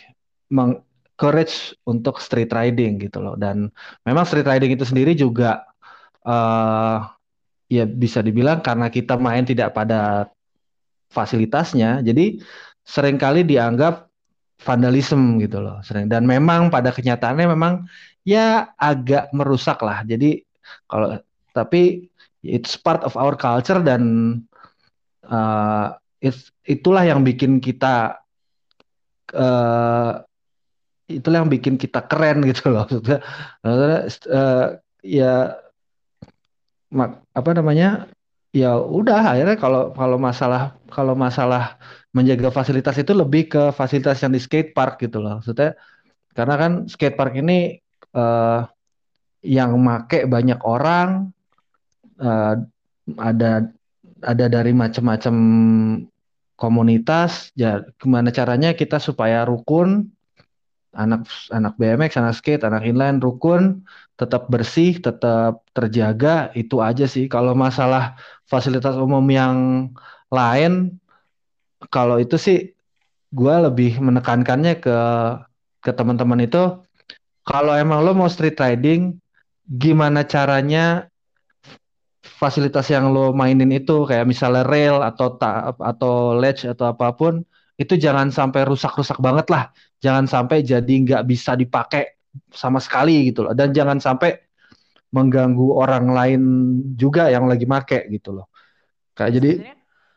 courage 1.14 1.74
untuk 1.84 2.18
street 2.22 2.50
riding 2.50 2.96
gitu 3.02 3.20
loh. 3.20 3.36
Dan 3.36 3.68
memang 4.06 4.24
street 4.24 4.48
riding 4.48 4.72
itu 4.74 4.84
sendiri 4.88 5.12
juga 5.12 5.66
uh, 6.24 7.04
ya 7.68 7.84
bisa 7.84 8.20
dibilang 8.24 8.60
karena 8.64 8.88
kita 8.88 9.16
main 9.20 9.44
tidak 9.44 9.72
pada 9.72 10.28
fasilitasnya 11.08 12.02
jadi 12.02 12.42
sering 12.84 13.16
kali 13.16 13.46
dianggap 13.46 14.10
vandalisme 14.60 15.40
gitu 15.42 15.58
loh 15.60 15.82
sering 15.82 16.06
dan 16.06 16.24
memang 16.24 16.70
pada 16.70 16.94
kenyataannya 16.94 17.46
memang 17.50 17.84
ya 18.24 18.72
agak 18.78 19.34
merusak 19.34 19.82
lah 19.82 20.06
jadi 20.06 20.40
kalau 20.88 21.18
tapi 21.54 22.08
it's 22.44 22.74
part 22.76 23.00
of 23.02 23.14
our 23.16 23.34
culture 23.34 23.80
dan 23.80 24.02
uh, 25.28 25.94
it's, 26.20 26.52
itulah 26.64 27.04
yang 27.04 27.24
bikin 27.24 27.60
kita 27.60 28.20
uh, 29.32 30.12
itulah 31.08 31.44
yang 31.44 31.52
bikin 31.52 31.76
kita 31.76 32.04
keren 32.08 32.44
gitu 32.50 32.72
loh. 32.72 32.88
uh, 32.88 34.66
ya 35.04 35.34
mak 36.94 37.20
apa 37.34 37.50
namanya 37.52 38.08
ya 38.54 38.78
udah 38.78 39.34
akhirnya 39.34 39.58
kalau 39.58 39.90
kalau 39.92 40.16
masalah 40.16 40.78
kalau 40.88 41.18
masalah 41.18 41.74
menjaga 42.14 42.54
fasilitas 42.54 42.94
itu 43.02 43.10
lebih 43.10 43.50
ke 43.50 43.62
fasilitas 43.74 44.22
yang 44.22 44.30
di 44.30 44.40
skate 44.40 44.70
park 44.70 45.02
gitu 45.02 45.18
loh. 45.18 45.42
Maksudnya 45.42 45.74
karena 46.32 46.54
kan 46.54 46.72
skate 46.86 47.18
park 47.18 47.34
ini 47.34 47.82
uh, 48.14 48.62
yang 49.42 49.74
make 49.82 50.24
banyak 50.30 50.62
orang 50.62 51.34
uh, 52.22 52.54
ada 53.18 53.68
ada 54.22 54.46
dari 54.46 54.72
macam-macam 54.72 55.36
komunitas. 56.54 57.50
Ya 57.58 57.82
gimana 57.98 58.30
caranya 58.30 58.72
kita 58.72 59.02
supaya 59.02 59.42
rukun 59.42 60.14
anak 60.94 61.26
anak 61.50 61.74
BMX 61.74 62.14
anak 62.22 62.38
skate 62.38 62.62
anak 62.62 62.86
inline 62.86 63.18
rukun 63.18 63.82
tetap 64.14 64.46
bersih 64.46 65.02
tetap 65.02 65.66
terjaga 65.74 66.54
itu 66.54 66.78
aja 66.78 67.10
sih. 67.10 67.26
Kalau 67.26 67.58
masalah 67.58 68.14
fasilitas 68.46 68.94
umum 68.94 69.26
yang 69.26 69.90
lain 70.30 71.02
kalau 71.90 72.20
itu 72.20 72.36
sih 72.38 72.58
gue 73.34 73.54
lebih 73.66 73.98
menekankannya 73.98 74.78
ke 74.78 74.98
ke 75.82 75.90
teman-teman 75.92 76.46
itu 76.46 76.80
kalau 77.44 77.76
emang 77.76 78.00
lo 78.00 78.16
mau 78.16 78.30
street 78.30 78.56
riding 78.56 79.20
gimana 79.66 80.24
caranya 80.24 81.08
fasilitas 82.24 82.88
yang 82.88 83.12
lo 83.12 83.36
mainin 83.36 83.68
itu 83.72 84.08
kayak 84.08 84.24
misalnya 84.24 84.64
rail 84.64 85.00
atau 85.04 85.36
ta 85.36 85.72
atau 85.76 86.36
ledge 86.36 86.64
atau 86.64 86.92
apa 86.92 87.12
pun 87.12 87.44
itu 87.74 87.98
jangan 87.98 88.30
sampai 88.30 88.62
rusak-rusak 88.66 89.18
banget 89.18 89.50
lah. 89.50 89.70
Jangan 89.98 90.30
sampai 90.30 90.62
jadi 90.62 90.94
nggak 90.94 91.22
bisa 91.26 91.58
dipakai 91.58 92.14
sama 92.54 92.78
sekali 92.78 93.30
gitu 93.30 93.46
loh. 93.46 93.52
Dan 93.56 93.74
jangan 93.74 93.98
sampai 93.98 94.38
mengganggu 95.10 95.68
orang 95.74 96.10
lain 96.10 96.42
juga 96.94 97.30
yang 97.30 97.46
lagi 97.50 97.66
make 97.66 98.06
gitu 98.10 98.34
loh. 98.34 98.46
Kayak 99.14 99.32
jadi 99.38 99.50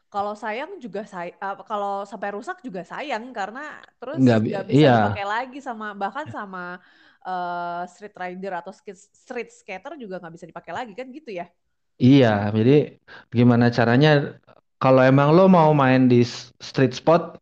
kalau 0.07 0.33
sayang 0.33 0.79
juga 0.79 1.03
say 1.03 1.35
uh, 1.39 1.59
kalau 1.67 2.07
sampai 2.07 2.31
rusak 2.35 2.63
juga 2.63 2.81
sayang 2.87 3.31
karena 3.35 3.83
terus 3.99 4.23
nggak 4.23 4.41
bisa 4.43 4.63
iya. 4.71 4.95
dipakai 5.11 5.27
lagi 5.27 5.59
sama 5.59 5.91
bahkan 5.91 6.27
sama 6.31 6.79
uh, 7.27 7.83
street 7.91 8.15
rider 8.15 8.55
atau 8.55 8.71
street 8.95 9.51
skater 9.51 9.99
juga 9.99 10.23
nggak 10.23 10.33
bisa 10.33 10.45
dipakai 10.47 10.71
lagi 10.71 10.93
kan 10.95 11.11
gitu 11.11 11.35
ya 11.35 11.51
iya 11.99 12.47
jadi 12.55 12.95
gimana 13.29 13.67
caranya 13.67 14.39
kalau 14.77 15.01
emang 15.01 15.33
lo 15.33 15.49
mau 15.49 15.73
main 15.73 16.05
di 16.05 16.21
street 16.61 16.93
spot 16.93 17.41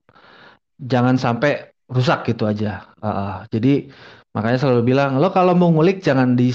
jangan 0.79 1.15
sampai 1.15 1.75
rusak 1.91 2.25
gitu 2.33 2.49
aja. 2.49 2.89
Uh, 2.99 3.45
jadi 3.53 3.89
makanya 4.33 4.59
selalu 4.59 4.95
bilang 4.95 5.21
lo 5.21 5.31
kalau 5.31 5.55
mau 5.55 5.71
ngulik 5.71 6.03
jangan 6.03 6.35
di 6.35 6.51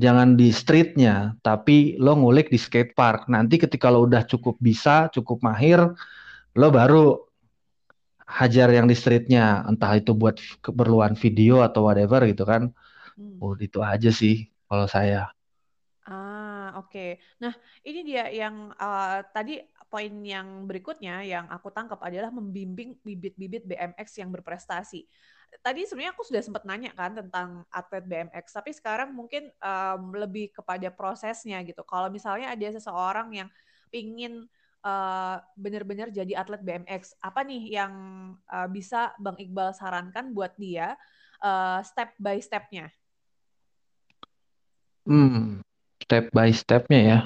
jangan 0.00 0.34
di 0.38 0.48
streetnya, 0.52 1.36
tapi 1.44 1.96
lo 2.00 2.16
ngulik 2.16 2.48
di 2.48 2.58
skate 2.60 2.96
park. 2.96 3.28
Nanti 3.28 3.60
ketika 3.60 3.92
lo 3.92 4.04
udah 4.08 4.24
cukup 4.24 4.56
bisa, 4.58 5.12
cukup 5.12 5.44
mahir, 5.44 5.80
lo 6.56 6.68
baru 6.72 7.20
hajar 8.24 8.72
yang 8.72 8.88
di 8.88 8.96
streetnya, 8.96 9.64
entah 9.68 9.92
itu 9.96 10.16
buat 10.16 10.40
keperluan 10.64 11.12
video 11.18 11.60
atau 11.60 11.84
whatever 11.88 12.24
gitu 12.24 12.48
kan. 12.48 12.72
Hmm. 13.16 13.36
Oh, 13.42 13.52
itu 13.60 13.84
aja 13.84 14.08
sih 14.08 14.48
kalau 14.68 14.88
saya. 14.88 15.28
Ah, 16.02 16.74
oke. 16.80 16.90
Okay. 16.90 17.10
Nah, 17.38 17.52
ini 17.86 18.00
dia 18.02 18.26
yang 18.32 18.74
uh, 18.74 19.22
tadi 19.30 19.60
poin 19.92 20.10
yang 20.24 20.64
berikutnya 20.64 21.20
yang 21.22 21.44
aku 21.52 21.68
tangkap 21.68 22.00
adalah 22.00 22.32
membimbing 22.32 22.96
bibit-bibit 23.04 23.68
BMX 23.68 24.16
yang 24.16 24.32
berprestasi. 24.32 25.04
Tadi 25.60 25.84
sebenarnya 25.84 26.16
aku 26.16 26.24
sudah 26.24 26.40
sempat 26.40 26.64
nanya 26.64 26.96
kan 26.96 27.12
tentang 27.12 27.68
atlet 27.68 28.00
BMX, 28.08 28.56
tapi 28.56 28.72
sekarang 28.72 29.12
mungkin 29.12 29.52
um, 29.60 30.16
lebih 30.16 30.48
kepada 30.48 30.88
prosesnya 30.88 31.60
gitu. 31.60 31.84
Kalau 31.84 32.08
misalnya 32.08 32.56
ada 32.56 32.68
seseorang 32.72 33.36
yang 33.36 33.48
ingin 33.92 34.48
uh, 34.80 35.36
benar-benar 35.52 36.08
jadi 36.08 36.40
atlet 36.40 36.64
BMX, 36.64 37.20
apa 37.20 37.44
nih 37.44 37.68
yang 37.68 37.92
uh, 38.48 38.64
bisa 38.72 39.12
Bang 39.20 39.36
Iqbal 39.36 39.76
sarankan 39.76 40.32
buat 40.32 40.56
dia 40.56 40.96
uh, 41.44 41.84
step 41.84 42.16
by 42.16 42.40
stepnya? 42.40 42.88
Hmm, 45.04 45.60
step 46.00 46.32
by 46.32 46.48
stepnya 46.54 47.00
ya. 47.04 47.18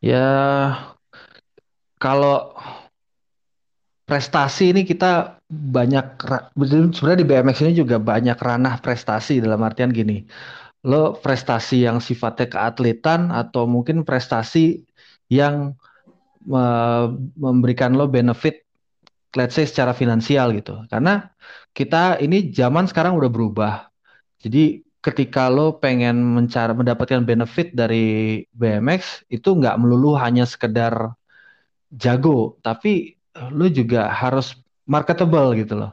Ya 0.00 0.28
kalau 2.00 2.54
prestasi 4.06 4.70
ini 4.70 4.86
kita 4.86 5.42
banyak 5.50 6.06
sebenarnya 6.94 7.20
di 7.20 7.26
BMX 7.26 7.56
ini 7.66 7.74
juga 7.74 7.98
banyak 7.98 8.38
ranah 8.38 8.78
prestasi 8.78 9.42
dalam 9.42 9.60
artian 9.66 9.90
gini. 9.90 10.22
Lo 10.86 11.18
prestasi 11.18 11.82
yang 11.82 11.98
sifatnya 11.98 12.46
keatletan 12.46 13.34
atau 13.34 13.66
mungkin 13.66 14.06
prestasi 14.06 14.86
yang 15.26 15.74
memberikan 17.34 17.98
lo 17.98 18.06
benefit 18.06 18.62
let's 19.34 19.58
say 19.58 19.66
secara 19.66 19.90
finansial 19.90 20.54
gitu. 20.54 20.86
Karena 20.86 21.26
kita 21.74 22.22
ini 22.22 22.54
zaman 22.54 22.86
sekarang 22.86 23.18
udah 23.18 23.26
berubah. 23.26 23.90
Jadi 24.38 24.86
ketika 25.02 25.50
lo 25.50 25.82
pengen 25.82 26.22
mencari 26.22 26.78
mendapatkan 26.78 27.26
benefit 27.26 27.74
dari 27.74 28.46
BMX 28.54 29.26
itu 29.26 29.58
nggak 29.58 29.82
melulu 29.82 30.14
hanya 30.14 30.46
sekedar 30.46 31.18
jago, 31.90 32.58
tapi 32.62 33.15
lu 33.52 33.68
juga 33.68 34.08
harus 34.08 34.56
marketable 34.88 35.56
gitu 35.58 35.74
loh. 35.76 35.92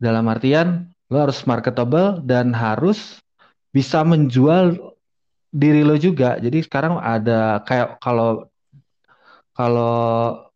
Dalam 0.00 0.26
artian 0.26 0.90
lu 1.12 1.16
harus 1.20 1.44
marketable 1.46 2.20
dan 2.24 2.50
harus 2.50 3.22
bisa 3.70 4.02
menjual 4.02 4.94
diri 5.54 5.86
lo 5.86 5.94
juga. 5.94 6.40
Jadi 6.42 6.66
sekarang 6.66 6.98
ada 6.98 7.62
kayak 7.62 8.02
kalau 8.02 8.50
kalau 9.54 10.50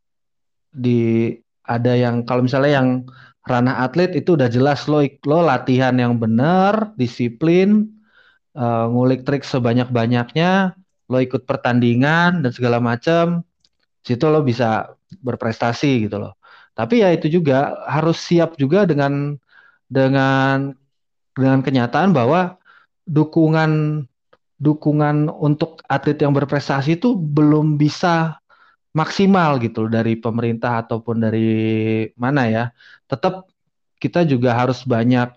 di 0.74 1.34
ada 1.62 1.92
yang 1.94 2.26
kalau 2.26 2.42
misalnya 2.42 2.82
yang 2.82 2.88
ranah 3.46 3.86
atlet 3.86 4.12
itu 4.18 4.34
udah 4.34 4.50
jelas 4.50 4.84
lo 4.90 5.00
lo 5.24 5.38
latihan 5.46 5.94
yang 5.96 6.18
benar, 6.18 6.92
disiplin, 6.98 7.88
uh, 8.58 8.90
ngulik 8.90 9.22
trik 9.22 9.46
sebanyak-banyaknya, 9.46 10.74
lo 11.08 11.18
ikut 11.22 11.46
pertandingan 11.48 12.44
dan 12.44 12.50
segala 12.52 12.82
macam 12.82 13.46
situ 14.04 14.24
lo 14.28 14.40
bisa 14.40 14.97
berprestasi 15.22 16.08
gitu 16.08 16.20
loh. 16.20 16.34
Tapi 16.76 17.02
ya 17.02 17.10
itu 17.10 17.26
juga 17.40 17.74
harus 17.88 18.20
siap 18.22 18.54
juga 18.60 18.86
dengan 18.86 19.34
dengan 19.88 20.76
dengan 21.34 21.58
kenyataan 21.64 22.12
bahwa 22.12 22.58
dukungan 23.08 24.04
dukungan 24.58 25.30
untuk 25.30 25.80
atlet 25.86 26.18
yang 26.18 26.34
berprestasi 26.34 26.98
itu 26.98 27.14
belum 27.14 27.78
bisa 27.78 28.38
maksimal 28.92 29.62
gitu 29.62 29.86
loh 29.86 29.90
dari 29.92 30.18
pemerintah 30.18 30.82
ataupun 30.82 31.22
dari 31.22 31.48
mana 32.18 32.50
ya. 32.50 32.64
Tetap 33.06 33.46
kita 34.02 34.26
juga 34.26 34.54
harus 34.54 34.82
banyak 34.86 35.30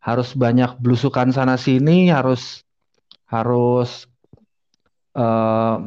harus 0.00 0.30
banyak 0.38 0.78
belusukan 0.78 1.34
sana 1.34 1.58
sini, 1.58 2.12
harus 2.14 2.62
harus 3.26 4.06
uh, 5.16 5.80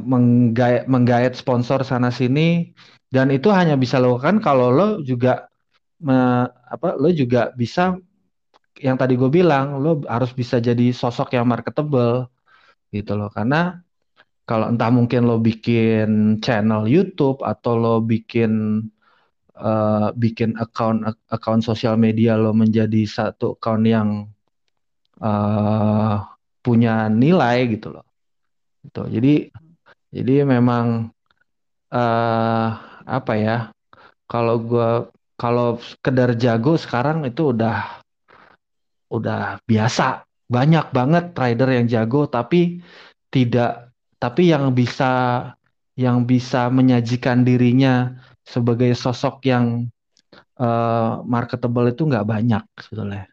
menggait 0.89 1.33
sponsor 1.37 1.85
sana 1.85 2.09
sini. 2.09 2.73
Dan 3.09 3.33
itu 3.33 3.49
hanya 3.49 3.73
bisa 3.73 3.97
lakukan 3.97 4.37
kalau 4.37 4.69
lo 4.69 4.87
juga 5.01 5.49
me, 6.01 6.45
apa 6.45 6.93
lo 6.93 7.09
juga 7.09 7.49
bisa 7.57 7.97
yang 8.79 8.95
tadi 9.01 9.17
gue 9.17 9.29
bilang 9.33 9.81
lo 9.81 10.05
harus 10.05 10.29
bisa 10.33 10.61
jadi 10.61 10.93
sosok 10.93 11.33
yang 11.33 11.49
marketable 11.49 12.29
gitu 12.93 13.17
loh. 13.17 13.29
Karena 13.33 13.81
kalau 14.45 14.69
entah 14.69 14.89
mungkin 14.93 15.25
lo 15.25 15.37
bikin 15.41 16.41
channel 16.41 16.85
YouTube 16.85 17.41
atau 17.45 17.77
lo 17.77 17.95
bikin 18.01 18.81
uh, 19.57 20.09
bikin 20.13 20.57
account 20.57 21.05
account 21.29 21.61
sosial 21.65 21.97
media 21.97 22.37
lo 22.37 22.53
menjadi 22.53 23.05
satu 23.05 23.57
account 23.57 23.85
yang 23.85 24.09
uh, 25.21 26.17
punya 26.61 27.09
nilai 27.09 27.69
gitu 27.73 27.93
loh 27.93 28.08
gitu. 28.85 29.07
Jadi 29.07 29.49
jadi 30.09 30.47
memang 30.47 31.09
uh, 31.93 32.69
apa 33.05 33.33
ya? 33.37 33.57
Kalau 34.29 34.61
gua 34.61 35.09
kalau 35.39 35.79
sekedar 35.79 36.35
jago 36.35 36.75
sekarang 36.75 37.25
itu 37.25 37.55
udah 37.55 38.03
udah 39.09 39.63
biasa. 39.65 40.27
Banyak 40.49 40.89
banget 40.89 41.25
rider 41.37 41.69
yang 41.77 41.85
jago 41.85 42.25
tapi 42.25 42.81
tidak 43.29 43.93
tapi 44.17 44.49
yang 44.49 44.73
bisa 44.73 45.11
yang 45.93 46.25
bisa 46.25 46.67
menyajikan 46.73 47.45
dirinya 47.45 48.17
sebagai 48.43 48.95
sosok 48.97 49.45
yang 49.45 49.87
uh, 50.57 51.21
marketable 51.23 51.85
itu 51.87 52.07
nggak 52.07 52.25
banyak 52.25 52.63
sebetulnya. 52.81 53.29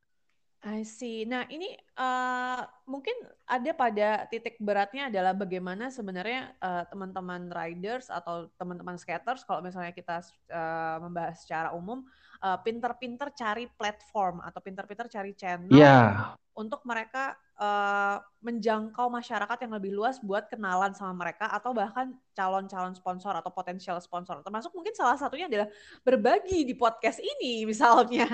I 0.66 0.82
see. 0.82 1.22
Nah, 1.22 1.46
ini 1.46 1.78
uh, 1.94 2.66
mungkin 2.90 3.14
ada 3.46 3.70
pada 3.70 4.26
titik 4.26 4.58
beratnya 4.58 5.06
adalah 5.06 5.30
bagaimana 5.30 5.94
sebenarnya 5.94 6.58
uh, 6.58 6.82
teman-teman 6.90 7.54
riders 7.54 8.10
atau 8.10 8.50
teman-teman 8.58 8.98
skaters 8.98 9.46
kalau 9.46 9.62
misalnya 9.62 9.94
kita 9.94 10.26
uh, 10.50 10.98
membahas 11.06 11.38
secara 11.46 11.70
umum 11.70 12.02
pinter 12.36 12.92
pinter-pinter 12.92 13.32
cari 13.32 13.64
platform 13.64 14.44
atau 14.44 14.60
pinter-pinter 14.60 15.08
cari 15.08 15.32
channel 15.32 15.72
yeah. 15.72 16.36
Untuk 16.56 16.80
mereka 16.88 17.36
uh, 17.60 18.16
menjangkau 18.40 19.12
masyarakat 19.12 19.58
yang 19.68 19.72
lebih 19.76 19.92
luas 19.92 20.16
buat 20.24 20.48
kenalan 20.48 20.96
sama 20.96 21.12
mereka 21.12 21.52
atau 21.52 21.76
bahkan 21.76 22.16
calon-calon 22.32 22.96
sponsor 22.96 23.36
atau 23.36 23.52
potensial 23.52 24.00
sponsor. 24.00 24.40
Termasuk 24.40 24.72
mungkin 24.72 24.96
salah 24.96 25.20
satunya 25.20 25.52
adalah 25.52 25.68
berbagi 26.00 26.64
di 26.64 26.72
podcast 26.72 27.20
ini 27.20 27.68
misalnya. 27.68 28.24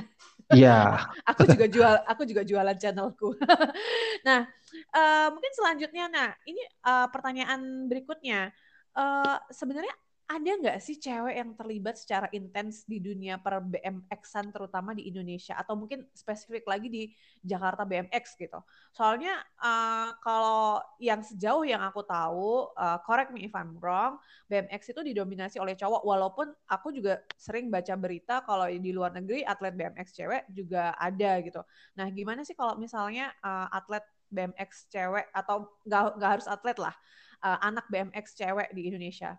Iya. 0.54 1.02
aku 1.30 1.50
juga 1.50 1.66
jual 1.66 1.94
aku 2.06 2.22
juga 2.22 2.42
jualan 2.46 2.76
channelku. 2.78 3.35
nah, 4.26 4.46
uh, 4.94 5.28
mungkin 5.35 5.52
selanjutnya 5.58 6.06
nah, 6.06 6.30
ini 6.46 6.62
uh, 6.87 7.11
pertanyaan 7.11 7.90
berikutnya. 7.90 8.54
Uh, 8.92 9.40
sebenarnya 9.48 9.96
ada 10.33 10.49
nggak 10.49 10.79
sih 10.81 10.97
cewek 10.97 11.37
yang 11.37 11.53
terlibat 11.53 12.01
secara 12.01 12.25
intens 12.33 12.88
di 12.88 13.05
dunia 13.05 13.37
per 13.37 13.61
BMX-an 13.61 14.49
terutama 14.49 14.97
di 14.97 15.05
Indonesia 15.05 15.53
atau 15.61 15.77
mungkin 15.77 16.09
spesifik 16.16 16.64
lagi 16.64 16.88
di 16.88 17.03
Jakarta 17.45 17.85
BMX 17.85 18.40
gitu. 18.40 18.57
Soalnya 18.97 19.45
uh, 19.61 20.16
kalau 20.25 20.81
yang 20.97 21.21
sejauh 21.21 21.68
yang 21.68 21.85
aku 21.85 22.01
tahu, 22.09 22.73
uh, 22.73 22.97
correct 23.05 23.29
me 23.37 23.45
if 23.45 23.53
I'm 23.53 23.77
wrong, 23.77 24.16
BMX 24.49 24.97
itu 24.97 25.05
didominasi 25.05 25.61
oleh 25.61 25.77
cowok 25.77 26.01
walaupun 26.01 26.49
aku 26.64 26.97
juga 26.97 27.21
sering 27.37 27.68
baca 27.68 27.92
berita 28.01 28.40
kalau 28.49 28.64
di 28.73 28.90
luar 28.97 29.12
negeri 29.12 29.45
atlet 29.45 29.77
BMX 29.77 30.16
cewek 30.16 30.49
juga 30.49 30.97
ada 30.97 31.45
gitu. 31.45 31.61
Nah, 32.01 32.09
gimana 32.09 32.40
sih 32.40 32.57
kalau 32.57 32.81
misalnya 32.81 33.37
uh, 33.45 33.68
atlet 33.68 34.05
BMX 34.33 34.88
cewek 34.88 35.29
atau 35.37 35.68
nggak 35.85 36.31
harus 36.40 36.49
atlet 36.49 36.81
lah, 36.81 36.97
uh, 37.45 37.61
anak 37.61 37.85
BMX 37.92 38.33
cewek 38.33 38.73
di 38.73 38.88
Indonesia? 38.88 39.37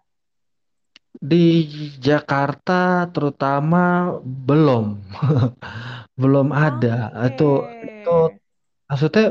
Di 1.22 1.70
Jakarta 2.02 3.08
terutama 3.14 3.78
belum. 4.24 4.84
Belum 6.22 6.48
ada. 6.54 7.10
Itu 7.30 7.44
itu 7.86 8.10
maksudnya 8.90 9.24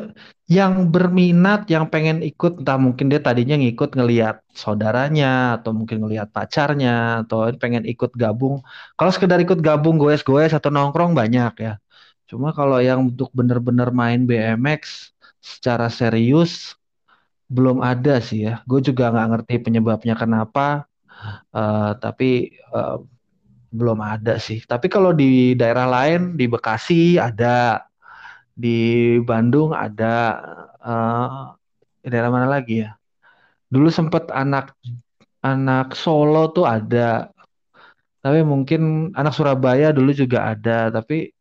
yang 0.50 0.74
berminat, 0.94 1.60
yang 1.74 1.86
pengen 1.92 2.18
ikut, 2.26 2.52
entah 2.62 2.78
mungkin 2.80 3.06
dia 3.12 3.20
tadinya 3.22 3.54
ngikut 3.60 3.90
ngelihat 3.98 4.36
saudaranya 4.62 5.26
atau 5.60 5.70
mungkin 5.78 5.98
ngelihat 6.02 6.28
pacarnya 6.36 7.24
atau 7.26 7.38
pengen 7.62 7.84
ikut 7.92 8.10
gabung. 8.22 8.54
Kalau 8.98 9.10
sekedar 9.14 9.38
ikut 9.44 9.60
gabung 9.64 9.96
goes-goes 10.02 10.52
atau 10.58 10.70
nongkrong 10.74 11.12
banyak 11.20 11.52
ya. 11.66 11.72
Cuma 12.30 12.48
kalau 12.58 12.78
yang 12.82 13.00
untuk 13.12 13.30
bener-bener 13.38 13.88
main 13.94 14.20
BMX 14.28 15.12
secara 15.42 15.86
serius 15.92 16.74
belum 17.52 17.78
ada 17.84 18.18
sih 18.22 18.48
ya. 18.48 18.52
Gue 18.68 18.80
juga 18.88 19.12
nggak 19.12 19.26
ngerti 19.30 19.54
penyebabnya 19.64 20.14
kenapa. 20.18 20.88
Uh, 21.52 21.94
tapi 22.02 22.50
uh, 22.74 22.98
belum 23.72 23.98
ada 24.04 24.36
sih. 24.36 24.60
Tapi 24.66 24.86
kalau 24.92 25.16
di 25.16 25.56
daerah 25.56 25.88
lain 25.88 26.36
di 26.36 26.44
Bekasi 26.44 27.16
ada, 27.16 27.86
di 28.52 29.16
Bandung 29.24 29.72
ada, 29.72 30.38
uh, 30.82 31.56
daerah 32.04 32.28
mana 32.28 32.48
lagi 32.50 32.84
ya? 32.84 32.98
Dulu 33.72 33.88
sempat 33.88 34.28
anak 34.28 34.76
anak 35.40 35.96
Solo 35.96 36.52
tuh 36.52 36.68
ada, 36.68 37.32
tapi 38.20 38.44
mungkin 38.44 39.10
anak 39.16 39.32
Surabaya 39.34 39.90
dulu 39.90 40.12
juga 40.12 40.52
ada, 40.52 40.92
tapi 40.92 41.32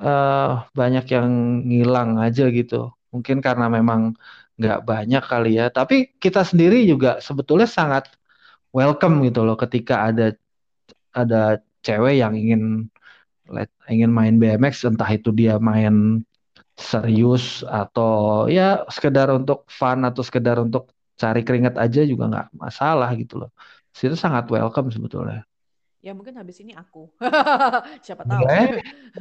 uh, 0.00 0.64
banyak 0.72 1.04
yang 1.10 1.28
ngilang 1.66 2.22
aja 2.22 2.48
gitu. 2.48 2.94
Mungkin 3.10 3.42
karena 3.42 3.66
memang 3.68 4.14
nggak 4.56 4.80
banyak 4.86 5.22
kali 5.26 5.58
ya. 5.60 5.68
Tapi 5.68 6.16
kita 6.16 6.46
sendiri 6.46 6.86
juga 6.88 7.18
sebetulnya 7.20 7.68
sangat 7.68 8.08
welcome 8.76 9.24
gitu 9.24 9.40
loh 9.48 9.56
ketika 9.56 10.12
ada 10.12 10.36
ada 11.16 11.64
cewek 11.80 12.20
yang 12.20 12.36
ingin 12.36 12.92
ingin 13.88 14.10
main 14.12 14.36
BMX 14.36 14.84
entah 14.84 15.08
itu 15.08 15.32
dia 15.32 15.56
main 15.56 16.20
serius 16.76 17.64
atau 17.64 18.44
ya 18.52 18.84
sekedar 18.92 19.32
untuk 19.32 19.64
fun 19.72 20.04
atau 20.04 20.20
sekedar 20.20 20.60
untuk 20.60 20.92
cari 21.16 21.40
keringat 21.40 21.80
aja 21.80 22.04
juga 22.04 22.28
nggak 22.28 22.48
masalah 22.52 23.08
gitu 23.16 23.40
loh. 23.40 23.50
Itu 23.96 24.12
sangat 24.12 24.44
welcome 24.52 24.92
sebetulnya. 24.92 25.48
Ya 26.04 26.14
mungkin 26.14 26.38
habis 26.38 26.60
ini 26.62 26.76
aku. 26.76 27.10
Siapa 28.06 28.22
tahu. 28.22 28.44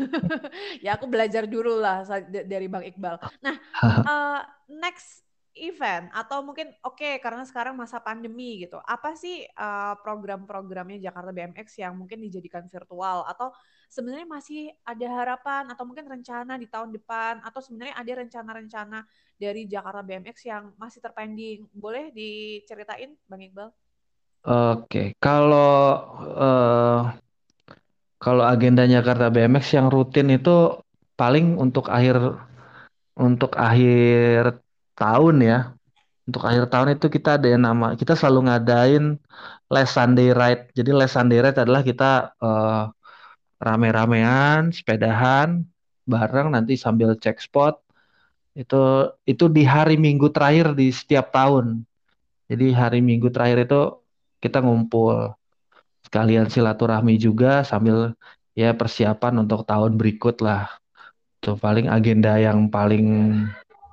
ya 0.86 1.00
aku 1.00 1.10
belajar 1.10 1.50
dulu 1.50 1.82
lah 1.82 2.06
dari 2.28 2.68
Bang 2.70 2.86
Iqbal. 2.86 3.18
Nah, 3.42 3.56
uh, 3.82 4.42
next 4.84 5.25
event 5.56 6.12
atau 6.12 6.44
mungkin 6.44 6.70
oke 6.84 7.00
okay, 7.00 7.14
karena 7.24 7.48
sekarang 7.48 7.80
masa 7.80 8.04
pandemi 8.04 8.68
gitu. 8.68 8.78
Apa 8.84 9.16
sih 9.16 9.48
uh, 9.56 9.96
program-programnya 10.04 11.00
Jakarta 11.00 11.32
BMX 11.32 11.80
yang 11.80 11.96
mungkin 11.96 12.20
dijadikan 12.20 12.68
virtual 12.68 13.24
atau 13.24 13.56
sebenarnya 13.88 14.28
masih 14.28 14.70
ada 14.84 15.08
harapan 15.08 15.64
atau 15.72 15.88
mungkin 15.88 16.12
rencana 16.12 16.60
di 16.60 16.68
tahun 16.68 16.92
depan 16.92 17.40
atau 17.48 17.64
sebenarnya 17.64 17.96
ada 17.96 18.12
rencana-rencana 18.20 19.00
dari 19.40 19.64
Jakarta 19.68 20.04
BMX 20.04 20.36
yang 20.44 20.64
masih 20.76 21.00
terpending. 21.00 21.68
Boleh 21.72 22.12
diceritain 22.12 23.16
Bang 23.26 23.40
Iqbal? 23.40 23.72
Oke, 24.46 24.54
okay. 24.86 25.08
kalau 25.18 26.06
uh, 26.38 27.16
kalau 28.22 28.44
agenda 28.46 28.86
Jakarta 28.86 29.32
BMX 29.32 29.74
yang 29.74 29.88
rutin 29.90 30.30
itu 30.30 30.78
paling 31.16 31.56
untuk 31.58 31.88
akhir 31.90 32.38
untuk 33.16 33.56
akhir 33.56 34.65
tahun 34.96 35.36
ya. 35.44 35.60
Untuk 36.26 36.42
akhir 36.42 36.74
tahun 36.74 36.98
itu 36.98 37.08
kita 37.14 37.38
ada 37.38 37.48
yang 37.54 37.64
nama 37.70 37.94
kita 37.94 38.18
selalu 38.18 38.50
ngadain 38.50 39.22
Les 39.70 39.90
Sunday 39.92 40.34
Ride. 40.34 40.74
Jadi 40.74 40.90
Les 40.90 41.12
Sunday 41.12 41.40
Ride 41.44 41.62
adalah 41.62 41.86
kita 41.86 42.34
uh, 42.42 42.90
rame-ramean, 43.62 44.74
sepedahan 44.74 45.62
bareng 46.10 46.54
nanti 46.54 46.78
sambil 46.78 47.14
cek 47.18 47.38
spot. 47.42 47.78
Itu 48.58 49.14
itu 49.30 49.46
di 49.52 49.68
hari 49.68 50.00
Minggu 50.00 50.32
terakhir 50.32 50.74
di 50.74 50.90
setiap 50.90 51.30
tahun. 51.30 51.86
Jadi 52.50 52.72
hari 52.74 53.00
Minggu 53.06 53.30
terakhir 53.30 53.70
itu 53.70 53.82
kita 54.42 54.62
ngumpul 54.62 55.34
sekalian 56.06 56.50
silaturahmi 56.50 57.18
juga 57.18 57.66
sambil 57.66 58.14
ya 58.54 58.72
persiapan 58.74 59.46
untuk 59.46 59.66
tahun 59.66 59.98
berikut 59.98 60.42
lah. 60.42 60.70
Itu 61.42 61.58
paling 61.58 61.90
agenda 61.90 62.38
yang 62.42 62.70
paling 62.74 63.06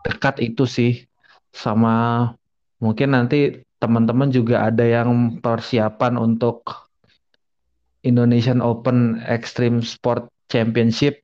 dekat 0.02 0.38
itu 0.42 0.66
sih 0.66 1.06
sama 1.52 2.28
mungkin 2.82 3.14
nanti 3.14 3.62
teman-teman 3.78 4.30
juga 4.30 4.66
ada 4.70 4.86
yang 4.86 5.38
persiapan 5.42 6.18
untuk 6.18 6.90
Indonesian 8.02 8.58
Open 8.62 9.22
Extreme 9.22 9.82
Sport 9.82 10.30
Championship 10.50 11.22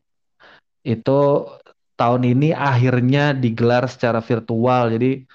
itu 0.86 1.20
tahun 1.98 2.22
ini 2.22 2.54
akhirnya 2.54 3.34
digelar 3.34 3.90
secara 3.90 4.22
virtual 4.22 4.94
jadi 4.94 5.26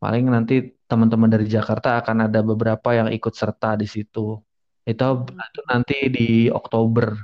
paling 0.00 0.28
nanti 0.28 0.76
teman-teman 0.84 1.32
dari 1.32 1.48
Jakarta 1.48 2.00
akan 2.00 2.28
ada 2.28 2.40
beberapa 2.44 2.92
yang 2.92 3.08
ikut 3.08 3.32
serta 3.32 3.76
di 3.80 3.88
situ 3.88 4.40
itu, 4.88 5.04
hmm. 5.06 5.48
itu 5.52 5.60
nanti 5.68 5.96
di 6.08 6.28
Oktober. 6.48 7.14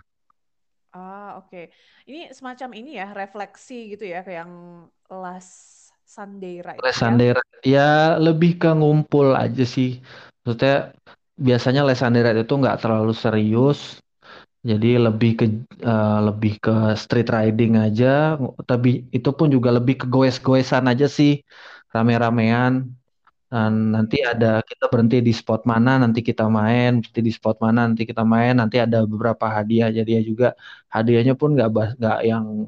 Ah 0.94 1.40
oke, 1.40 1.48
okay. 1.52 1.64
ini 2.08 2.32
semacam 2.32 2.72
ini 2.72 2.96
ya 2.96 3.12
refleksi 3.12 3.92
gitu 3.96 4.08
ya 4.08 4.24
kayak 4.24 4.46
yang 4.46 4.54
last 5.10 5.90
Sunday 6.06 6.62
ride. 6.62 6.80
Last 6.80 6.98
ya? 6.98 7.02
Sunday 7.02 7.30
ride 7.34 7.64
ya 7.66 7.90
lebih 8.16 8.56
ke 8.56 8.70
ngumpul 8.72 9.34
aja 9.36 9.64
sih. 9.66 10.00
Maksudnya 10.42 10.94
biasanya 11.36 11.82
last 11.84 12.02
Sunday 12.02 12.22
ride 12.24 12.42
itu 12.46 12.54
nggak 12.56 12.80
terlalu 12.80 13.12
serius. 13.12 14.00
Jadi 14.66 14.98
lebih 14.98 15.32
ke 15.38 15.46
uh, 15.86 16.26
lebih 16.26 16.58
ke 16.58 16.74
street 16.98 17.30
riding 17.30 17.78
aja, 17.78 18.34
tapi 18.66 19.06
itu 19.14 19.30
pun 19.30 19.46
juga 19.46 19.70
lebih 19.70 19.94
ke 20.02 20.06
goes-goesan 20.10 20.90
aja 20.90 21.06
sih, 21.06 21.38
rame-ramean. 21.94 22.90
Dan 23.46 23.94
nanti 23.94 24.26
ada 24.26 24.58
kita 24.66 24.90
berhenti 24.90 25.22
di 25.22 25.30
spot 25.30 25.62
mana, 25.70 26.02
nanti 26.02 26.18
kita 26.18 26.50
main, 26.50 26.98
berhenti 26.98 27.22
di 27.22 27.30
spot 27.30 27.62
mana, 27.62 27.86
nanti 27.86 28.02
kita 28.10 28.26
main, 28.26 28.58
nanti 28.58 28.82
ada 28.82 29.06
beberapa 29.06 29.46
hadiah. 29.46 29.86
Jadi 29.94 30.10
ya 30.18 30.22
juga 30.26 30.48
hadiahnya 30.90 31.38
pun 31.38 31.54
nggak 31.54 31.70
nggak 32.02 32.18
yang 32.26 32.66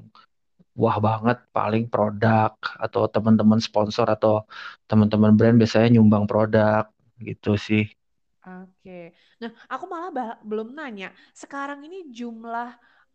wah 0.78 0.96
banget 1.02 1.42
paling 1.50 1.90
produk 1.90 2.54
atau 2.78 3.10
teman-teman 3.10 3.58
sponsor 3.58 4.06
atau 4.06 4.46
teman-teman 4.86 5.34
brand 5.34 5.58
biasanya 5.58 5.98
nyumbang 5.98 6.30
produk 6.30 6.86
gitu 7.18 7.58
sih. 7.58 7.90
Oke. 8.46 9.12
Nah, 9.42 9.50
aku 9.66 9.84
malah 9.90 10.38
belum 10.40 10.72
nanya. 10.72 11.10
Sekarang 11.34 11.82
ini 11.82 12.08
jumlah 12.14 12.70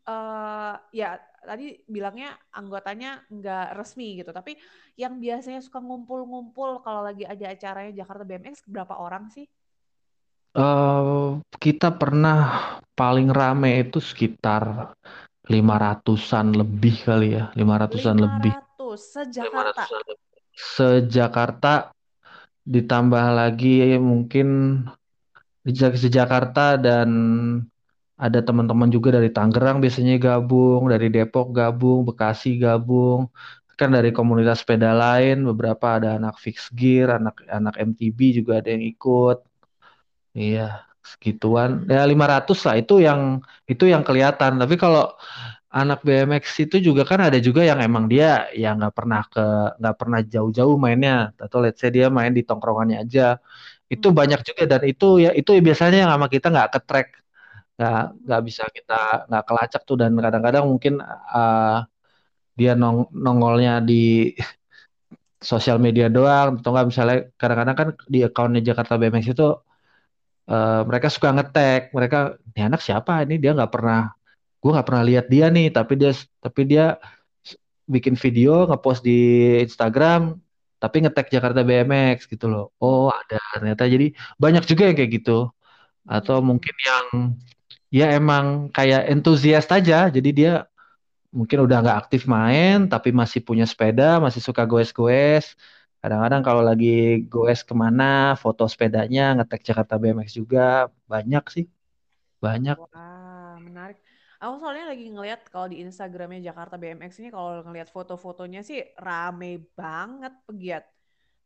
uh, 0.06 0.76
ya 0.92 1.18
tadi 1.44 1.80
bilangnya 1.88 2.36
anggotanya 2.52 3.24
nggak 3.32 3.80
resmi 3.80 4.20
gitu, 4.20 4.36
tapi 4.36 4.60
yang 5.00 5.18
biasanya 5.18 5.64
suka 5.64 5.80
ngumpul-ngumpul 5.80 6.84
kalau 6.84 7.02
lagi 7.02 7.24
ada 7.24 7.52
acaranya 7.52 8.04
Jakarta 8.04 8.24
BMX 8.28 8.68
berapa 8.68 8.94
orang 9.00 9.32
sih? 9.32 9.48
Uh, 10.54 11.42
kita 11.58 11.90
pernah 11.90 12.78
paling 12.94 13.34
rame 13.34 13.90
itu 13.90 13.98
sekitar 13.98 14.94
lima 15.50 15.76
ratusan 15.76 16.56
lebih 16.56 16.96
kali 17.04 17.36
ya, 17.36 17.52
lima 17.58 17.76
ratusan 17.80 18.16
lebih. 18.16 18.54
sejakarta. 18.94 19.84
Sejakarta 20.54 21.74
ditambah 22.64 23.26
lagi 23.34 23.98
mungkin 24.00 24.80
di 25.64 25.74
Jakarta 26.08 26.80
dan 26.80 27.10
ada 28.16 28.40
teman-teman 28.40 28.88
juga 28.88 29.18
dari 29.20 29.34
Tangerang 29.34 29.82
biasanya 29.84 30.16
gabung, 30.22 30.88
dari 30.88 31.10
Depok 31.10 31.52
gabung, 31.52 32.06
Bekasi 32.06 32.62
gabung, 32.62 33.28
kan 33.74 33.90
dari 33.90 34.14
komunitas 34.14 34.62
sepeda 34.62 34.94
lain 34.94 35.42
beberapa 35.50 35.98
ada 35.98 36.22
anak 36.22 36.38
fix 36.38 36.70
gear 36.70 37.18
anak 37.18 37.42
anak 37.50 37.76
MTB 37.82 38.40
juga 38.44 38.62
ada 38.62 38.70
yang 38.70 38.86
ikut 38.86 39.38
iya 40.38 40.86
segituan. 41.12 41.70
Ya 41.92 42.02
500 42.12 42.58
lah 42.68 42.76
itu 42.82 42.94
yang 43.08 43.22
itu 43.72 43.84
yang 43.94 44.04
kelihatan. 44.08 44.52
Tapi 44.62 44.76
kalau 44.84 45.02
anak 45.74 46.00
BMX 46.06 46.46
itu 46.66 46.76
juga 46.88 47.02
kan 47.12 47.20
ada 47.28 47.38
juga 47.48 47.62
yang 47.70 47.80
emang 47.88 48.06
dia 48.12 48.26
yang 48.54 48.74
nggak 48.80 48.94
pernah 49.00 49.22
ke 49.34 49.42
nggak 49.80 49.96
pernah 50.00 50.20
jauh-jauh 50.34 50.76
mainnya. 50.84 51.14
Atau 51.46 51.58
let's 51.64 51.80
say 51.82 51.90
dia 51.96 52.08
main 52.18 52.32
di 52.38 52.42
tongkrongannya 52.48 52.98
aja. 53.04 53.22
Itu 53.94 54.08
Hmm. 54.12 54.18
banyak 54.20 54.40
juga 54.48 54.64
dan 54.72 54.82
itu 54.92 55.06
ya 55.26 55.30
itu 55.40 55.50
biasanya 55.68 55.98
yang 56.08 56.12
sama 56.16 56.28
kita 56.36 56.48
nggak 56.54 56.70
ke 56.76 56.80
track 56.88 57.08
nggak 57.78 58.02
nggak 58.28 58.42
bisa 58.48 58.64
kita 58.78 58.94
nggak 59.30 59.44
kelacak 59.48 59.82
tuh. 59.90 59.98
Dan 60.02 60.12
kadang-kadang 60.26 60.66
mungkin 60.72 60.94
uh, 61.36 61.86
dia 62.60 62.72
nong 62.82 62.98
nongolnya 63.26 63.72
di 63.90 63.94
sosial 65.52 65.78
media 65.86 66.08
doang. 66.16 66.60
Atau 66.60 66.70
nggak 66.74 66.88
misalnya 66.92 67.18
kadang-kadang 67.40 67.76
kan 67.82 67.90
di 68.14 68.20
akunnya 68.28 68.62
Jakarta 68.70 68.94
BMX 69.00 69.26
itu 69.36 69.46
uh, 70.50 70.82
mereka 70.88 71.08
suka 71.12 71.30
ngetek 71.36 71.92
mereka 71.96 72.40
ini 72.54 72.62
anak 72.68 72.82
siapa 72.84 73.24
ini? 73.24 73.36
Dia 73.42 73.52
nggak 73.58 73.72
pernah 73.74 74.12
gue 74.64 74.72
nggak 74.72 74.88
pernah 74.88 75.04
lihat 75.04 75.26
dia 75.32 75.48
nih. 75.52 75.68
Tapi 75.72 75.94
dia 76.00 76.12
tapi 76.44 76.62
dia 76.68 76.86
bikin 77.88 78.16
video 78.16 78.64
ngepost 78.70 79.04
di 79.04 79.20
Instagram 79.64 80.40
tapi 80.80 81.00
ngetek 81.04 81.32
Jakarta 81.32 81.64
BMX 81.64 82.28
gitu 82.28 82.46
loh. 82.52 82.76
Oh 82.84 83.08
ada 83.12 83.40
ternyata. 83.56 83.88
Jadi 83.88 84.16
banyak 84.36 84.64
juga 84.68 84.84
yang 84.92 84.98
kayak 85.00 85.12
gitu. 85.24 85.52
Atau 86.04 86.44
mungkin 86.44 86.76
yang 86.84 87.06
ya 87.94 88.12
emang 88.16 88.68
kayak 88.76 89.08
entusias 89.08 89.68
aja. 89.72 90.12
Jadi 90.12 90.30
dia 90.36 90.68
mungkin 91.34 91.66
udah 91.66 91.78
nggak 91.82 91.98
aktif 92.06 92.30
main 92.30 92.86
tapi 92.86 93.10
masih 93.10 93.42
punya 93.42 93.66
sepeda 93.66 94.22
masih 94.22 94.38
suka 94.38 94.64
goes-goes 94.70 95.58
kadang-kadang 96.04 96.44
kalau 96.44 96.60
lagi 96.60 97.24
goes 97.32 97.64
ke 97.64 97.72
mana 97.72 98.36
foto 98.36 98.68
sepedanya 98.68 99.40
ngetek 99.40 99.64
Jakarta 99.64 99.96
BMX 99.96 100.36
juga 100.36 100.92
banyak 101.08 101.44
sih. 101.48 101.66
Banyak. 102.44 102.76
Wah 102.76 103.56
menarik. 103.64 104.04
Aku 104.44 104.60
soalnya 104.60 104.92
lagi 104.92 105.08
ngeliat 105.08 105.48
kalau 105.48 105.72
di 105.72 105.80
Instagramnya 105.80 106.52
Jakarta 106.52 106.76
BMX 106.76 107.24
ini 107.24 107.32
kalau 107.32 107.64
ngeliat 107.64 107.88
foto-fotonya 107.88 108.60
sih 108.60 108.84
rame 109.00 109.64
banget 109.72 110.36
pegiat. 110.44 110.84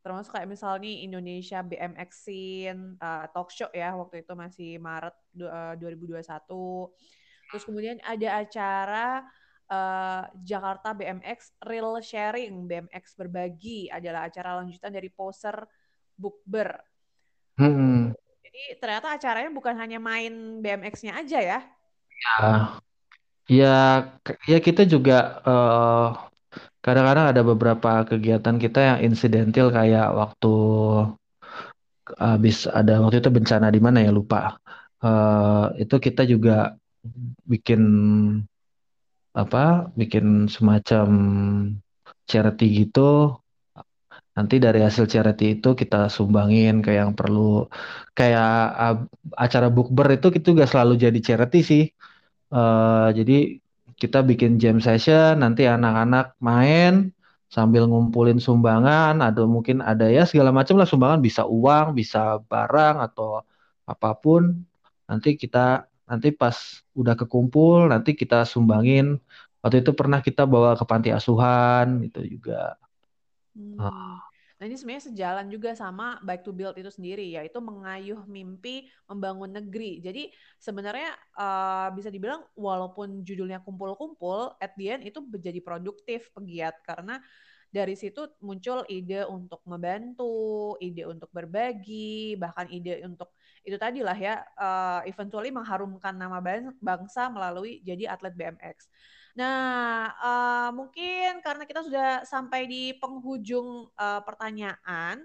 Termasuk 0.02 0.34
kayak 0.34 0.50
misalnya 0.50 1.06
Indonesia 1.06 1.62
BMX 1.62 2.10
Scene 2.26 2.98
uh, 2.98 3.30
talk 3.30 3.54
show 3.54 3.70
ya 3.70 3.94
waktu 3.94 4.26
itu 4.26 4.34
masih 4.34 4.82
Maret 4.82 5.14
uh, 5.46 5.78
2021 5.78 6.26
terus 7.48 7.64
kemudian 7.64 7.98
ada 8.04 8.44
acara 8.44 9.24
uh, 9.70 10.24
Jakarta 10.44 10.92
BMX 10.96 11.56
Real 11.64 12.00
Sharing. 12.00 12.68
BMX 12.68 13.16
berbagi 13.16 13.88
adalah 13.92 14.28
acara 14.28 14.60
lanjutan 14.60 14.92
dari 14.92 15.12
poser 15.12 15.68
Bookber 16.18 16.74
hmm. 17.62 18.14
jadi 18.42 18.64
ternyata 18.82 19.14
acaranya 19.14 19.52
bukan 19.54 19.78
hanya 19.78 20.02
main 20.02 20.62
BMX-nya 20.66 21.14
aja 21.14 21.40
ya? 21.42 21.60
Ya. 22.18 22.50
Ya 23.48 23.78
ya 24.44 24.60
kita 24.60 24.84
juga 24.84 25.40
uh, 25.48 26.08
kadang-kadang 26.84 27.32
ada 27.32 27.42
beberapa 27.48 28.04
kegiatan 28.04 28.60
kita 28.60 28.80
yang 28.84 29.00
insidental 29.08 29.72
kayak 29.72 30.12
waktu 30.12 30.56
habis 32.20 32.68
ada 32.68 33.00
waktu 33.00 33.24
itu 33.24 33.32
bencana 33.32 33.72
di 33.72 33.80
mana 33.80 34.04
ya? 34.04 34.12
Lupa. 34.12 34.60
Uh, 35.00 35.72
itu 35.80 35.96
kita 35.96 36.28
juga 36.28 36.76
bikin 37.48 37.82
apa 39.38 39.94
bikin 39.94 40.50
semacam 40.50 41.08
charity 42.26 42.66
gitu. 42.86 43.38
Nanti 44.38 44.62
dari 44.62 44.80
hasil 44.86 45.06
charity 45.10 45.58
itu 45.58 45.70
kita 45.74 46.10
sumbangin 46.14 46.82
ke 46.86 46.94
yang 46.94 47.14
perlu. 47.18 47.66
Kayak 48.18 48.54
uh, 48.78 48.98
acara 49.34 49.68
bookber 49.70 50.18
itu 50.18 50.28
kita 50.34 50.46
juga 50.54 50.66
selalu 50.70 50.94
jadi 51.06 51.20
charity 51.22 51.60
sih. 51.62 51.84
Uh, 52.54 53.10
jadi 53.18 53.58
kita 53.98 54.22
bikin 54.22 54.62
jam 54.62 54.78
session 54.78 55.42
nanti 55.42 55.66
anak-anak 55.66 56.38
main 56.38 57.10
sambil 57.50 57.90
ngumpulin 57.90 58.38
sumbangan 58.38 59.18
ada 59.26 59.42
mungkin 59.50 59.82
ada 59.82 60.06
ya 60.06 60.24
segala 60.30 60.54
macam 60.54 60.78
lah 60.78 60.86
sumbangan. 60.90 61.20
Bisa 61.22 61.50
uang 61.50 61.98
bisa 61.98 62.42
barang 62.46 62.96
atau 63.06 63.42
apa 63.90 64.10
pun. 64.18 64.66
Nanti 65.10 65.34
kita 65.34 65.88
nanti 66.08 66.32
pas 66.32 66.56
udah 66.96 67.14
kekumpul 67.20 67.92
nanti 67.92 68.16
kita 68.16 68.48
sumbangin 68.48 69.20
waktu 69.60 69.84
itu 69.84 69.92
pernah 69.92 70.24
kita 70.24 70.48
bawa 70.48 70.80
ke 70.80 70.88
panti 70.88 71.12
asuhan 71.12 72.02
itu 72.08 72.40
juga 72.40 72.80
hmm. 73.54 73.78
oh. 73.78 74.20
Nah 74.58 74.66
ini 74.66 74.74
sebenarnya 74.74 75.14
sejalan 75.14 75.54
juga 75.54 75.78
sama 75.78 76.18
Bike 76.26 76.42
to 76.42 76.50
Build 76.50 76.82
itu 76.82 76.90
sendiri, 76.90 77.30
yaitu 77.38 77.62
mengayuh 77.62 78.26
mimpi 78.26 78.90
membangun 79.06 79.54
negeri. 79.54 80.02
Jadi 80.02 80.34
sebenarnya 80.58 81.14
uh, 81.38 81.94
bisa 81.94 82.10
dibilang 82.10 82.42
walaupun 82.58 83.22
judulnya 83.22 83.62
kumpul-kumpul, 83.62 84.58
at 84.58 84.74
the 84.74 84.98
end 84.98 85.06
itu 85.06 85.22
menjadi 85.22 85.62
produktif 85.62 86.34
pegiat 86.34 86.74
karena 86.82 87.22
dari 87.70 87.94
situ 87.94 88.26
muncul 88.42 88.82
ide 88.90 89.30
untuk 89.30 89.62
membantu, 89.70 90.74
ide 90.82 91.06
untuk 91.06 91.30
berbagi, 91.30 92.34
bahkan 92.42 92.66
ide 92.74 93.06
untuk 93.06 93.37
itu 93.64 93.78
tadi 93.80 94.06
lah 94.06 94.18
ya, 94.18 94.42
uh, 94.58 95.02
eventually 95.08 95.50
mengharumkan 95.54 96.14
nama 96.14 96.42
bangsa 96.82 97.30
melalui 97.32 97.80
jadi 97.82 98.14
atlet 98.14 98.34
BMX. 98.36 98.90
Nah, 99.38 100.10
uh, 100.18 100.70
mungkin 100.74 101.46
karena 101.46 101.64
kita 101.70 101.86
sudah 101.86 102.26
sampai 102.26 102.66
di 102.66 102.98
penghujung 102.98 103.86
uh, 103.94 104.22
pertanyaan, 104.26 105.22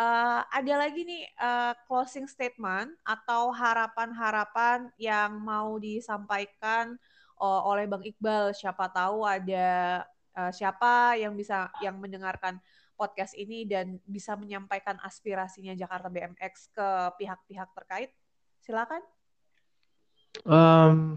uh, 0.00 0.40
ada 0.48 0.74
lagi 0.80 1.04
nih 1.04 1.28
uh, 1.36 1.76
closing 1.84 2.24
statement 2.24 2.96
atau 3.04 3.52
harapan-harapan 3.52 4.88
yang 4.96 5.36
mau 5.44 5.76
disampaikan 5.76 6.96
uh, 7.36 7.60
oleh 7.68 7.84
Bang 7.84 8.00
Iqbal. 8.00 8.56
Siapa 8.56 8.88
tahu 8.88 9.28
ada 9.28 10.04
uh, 10.40 10.52
siapa 10.54 11.20
yang 11.20 11.36
bisa 11.36 11.68
yang 11.84 12.00
mendengarkan 12.00 12.56
podcast 13.00 13.32
ini 13.32 13.64
dan 13.64 13.96
bisa 14.04 14.36
menyampaikan 14.36 15.00
aspirasinya 15.00 15.72
Jakarta 15.72 16.12
BMX 16.12 16.68
ke 16.76 16.88
pihak-pihak 17.16 17.72
terkait. 17.72 18.12
Silakan. 18.60 19.00
Um, 20.44 21.16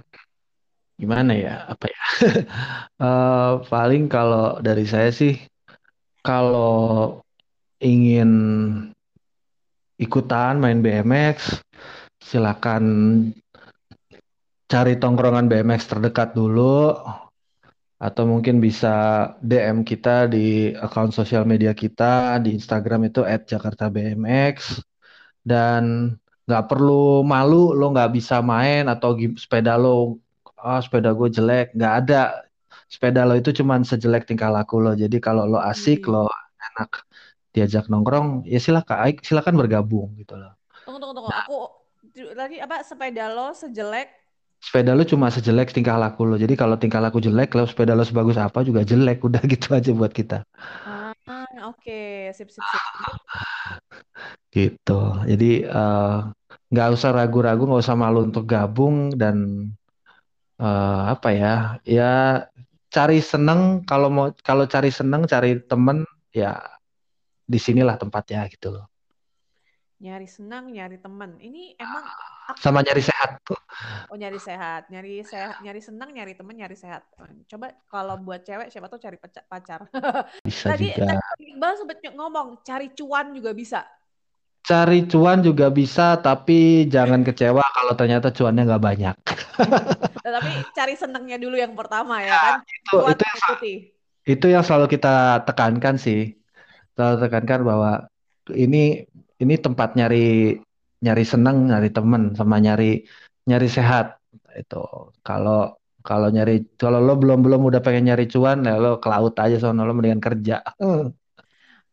gimana 0.96 1.36
ya 1.36 1.68
apa 1.68 1.86
ya 1.92 2.04
uh, 3.04 3.52
paling 3.74 4.08
kalau 4.08 4.58
dari 4.64 4.88
saya 4.88 5.12
sih 5.12 5.36
kalau 6.24 7.20
ingin 7.84 8.32
ikutan 10.00 10.64
main 10.64 10.80
BMX 10.80 11.60
silakan 12.24 12.84
cari 14.72 14.98
tongkrongan 14.98 15.52
BMX 15.52 15.92
terdekat 15.92 16.34
dulu 16.34 16.96
atau 18.04 18.28
mungkin 18.28 18.60
bisa 18.60 18.92
DM 19.40 19.88
kita 19.88 20.28
di 20.28 20.76
akun 20.76 21.16
sosial 21.16 21.48
media 21.48 21.72
kita 21.72 22.36
di 22.44 22.52
Instagram 22.52 23.08
itu 23.08 23.24
@jakartabmx. 23.24 24.84
Dan 25.40 26.12
nggak 26.44 26.66
perlu 26.68 27.24
malu 27.24 27.72
lo 27.72 27.96
nggak 27.96 28.12
bisa 28.12 28.44
main 28.44 28.92
atau 28.92 29.16
sepeda 29.40 29.80
lo 29.80 30.20
oh 30.60 30.80
sepeda 30.84 31.16
gue 31.16 31.30
jelek. 31.32 31.72
Nggak 31.80 31.94
ada. 32.04 32.44
Sepeda 32.92 33.24
lo 33.24 33.40
itu 33.40 33.56
cuman 33.56 33.88
sejelek 33.88 34.28
tingkah 34.28 34.52
laku 34.52 34.84
lo. 34.84 34.92
Jadi 35.00 35.24
kalau 35.24 35.48
lo 35.48 35.64
asik 35.64 36.04
hmm. 36.04 36.12
lo 36.12 36.28
enak 36.60 37.08
diajak 37.56 37.88
nongkrong 37.88 38.44
ya 38.50 38.60
silakan 38.60 39.16
silakan 39.24 39.56
bergabung 39.56 40.12
gitu 40.20 40.36
loh. 40.36 40.60
Tunggu 40.84 41.00
tunggu 41.00 41.14
tunggu. 41.24 41.30
Nah, 41.32 41.48
aku 41.48 41.60
lagi 42.36 42.60
apa 42.60 42.84
sepeda 42.84 43.32
lo 43.32 43.56
sejelek 43.56 44.23
sepeda 44.64 44.96
lo 44.96 45.04
cuma 45.04 45.28
sejelek 45.28 45.76
tingkah 45.76 46.00
laku 46.00 46.24
lo 46.24 46.40
jadi 46.40 46.56
kalau 46.56 46.80
tingkah 46.80 47.04
laku 47.04 47.20
jelek 47.20 47.52
lo 47.52 47.68
sepeda 47.68 47.92
lo 47.92 48.08
sebagus 48.08 48.40
apa 48.40 48.64
juga 48.64 48.88
jelek. 48.88 49.20
Udah 49.28 49.44
gitu 49.44 49.76
aja 49.76 49.92
buat 49.92 50.16
kita. 50.16 50.48
Ah 50.88 51.12
oke. 51.68 51.84
Okay. 51.84 52.32
sip 52.32 52.48
sip 52.48 52.64
sip. 52.64 52.84
Gitu. 54.56 55.02
Jadi 55.28 55.68
nggak 56.72 56.88
uh, 56.88 56.96
usah 56.96 57.12
ragu-ragu 57.12 57.68
nggak 57.68 57.84
usah 57.84 58.00
malu 58.00 58.24
untuk 58.24 58.48
gabung 58.48 59.12
dan 59.12 59.68
uh, 60.64 61.12
apa 61.12 61.30
ya 61.36 61.56
ya 61.84 62.12
cari 62.88 63.20
seneng. 63.20 63.84
Kalau 63.84 64.08
mau 64.08 64.32
kalau 64.40 64.64
cari 64.64 64.96
seneng 64.96 65.28
cari 65.28 65.60
temen 65.60 66.08
ya 66.32 66.56
di 67.44 67.60
sinilah 67.60 68.00
tempatnya 68.00 68.48
gitu 68.48 68.80
loh 68.80 68.93
nyari 70.04 70.28
senang 70.28 70.68
nyari 70.68 71.00
temen 71.00 71.40
ini 71.40 71.80
emang 71.80 72.04
sama 72.60 72.84
nyari 72.84 73.00
sehat 73.00 73.40
oh 74.10 74.18
nyari 74.18 74.40
sehat. 74.40 74.88
Nyari 74.90 75.24
sehat 75.26 75.60
nyari 75.62 75.82
senang 75.82 76.10
nyari 76.14 76.34
temen 76.38 76.56
nyari 76.56 76.78
sehat. 76.78 77.06
Coba 77.50 77.74
kalau 77.90 78.16
buat 78.22 78.46
cewek 78.46 78.70
siapa 78.70 78.88
tuh 78.90 79.02
cari 79.02 79.18
pacar. 79.20 79.88
Bisa 80.46 80.74
tadi, 80.74 80.94
juga. 80.94 81.18
tadi 81.18 81.44
Iqbal 81.54 81.74
sempet 81.80 81.98
ngomong 82.14 82.62
cari 82.62 82.94
cuan 82.94 83.34
juga 83.34 83.52
bisa. 83.56 83.82
Cari 84.64 85.04
cuan 85.12 85.44
juga 85.44 85.68
bisa 85.68 86.16
tapi 86.24 86.88
jangan 86.88 87.20
kecewa 87.28 87.60
kalau 87.60 87.94
ternyata 88.00 88.32
cuannya 88.32 88.64
nggak 88.64 88.84
banyak. 88.84 89.16
Tapi 90.24 90.54
cari 90.72 90.96
senengnya 90.96 91.36
dulu 91.36 91.60
yang 91.60 91.76
pertama 91.76 92.24
ya, 92.24 92.32
ya 92.32 92.38
kan? 92.40 92.58
itu 92.64 92.90
cuan 92.96 93.12
itu 93.12 93.26
yang, 93.28 93.58
itu 94.24 94.46
yang 94.50 94.64
selalu 94.64 94.88
kita 94.88 95.44
tekankan 95.44 96.00
sih. 96.00 96.40
Selalu 96.96 97.16
tekankan 97.28 97.62
bahwa 97.68 97.92
ini 98.56 99.04
ini 99.44 99.56
tempat 99.60 100.00
nyari 100.00 100.58
nyari 101.04 101.24
senang, 101.28 101.68
nyari 101.68 101.90
temen, 101.92 102.32
sama 102.40 102.56
nyari 102.64 103.04
nyari 103.46 103.68
sehat. 103.68 104.18
Itu 104.56 105.12
kalau 105.22 105.76
kalau 106.04 106.28
nyari 106.32 106.76
kalau 106.76 107.00
lo 107.00 107.16
belum 107.16 107.40
belum 107.44 107.62
udah 107.70 107.80
pengen 107.84 108.12
nyari 108.12 108.28
cuan 108.28 108.68
ya 108.68 108.76
lo 108.76 109.00
ke 109.00 109.08
laut 109.08 109.36
aja 109.40 109.56
soalnya 109.60 109.88
lo 109.88 109.94
mendingan 109.96 110.24
kerja. 110.24 110.64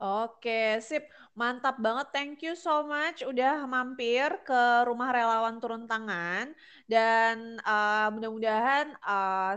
Oke, 0.01 0.81
sip. 0.81 1.05
Mantap 1.39 1.79
banget. 1.79 2.11
Thank 2.11 2.43
you 2.43 2.59
so 2.59 2.83
much 2.85 3.23
udah 3.23 3.65
mampir 3.65 4.29
ke 4.43 4.63
rumah 4.83 5.15
relawan 5.15 5.63
turun 5.63 5.87
tangan 5.87 6.51
dan 6.91 7.57
uh, 7.63 8.11
mudah-mudahan 8.11 8.93
uh, 9.05 9.55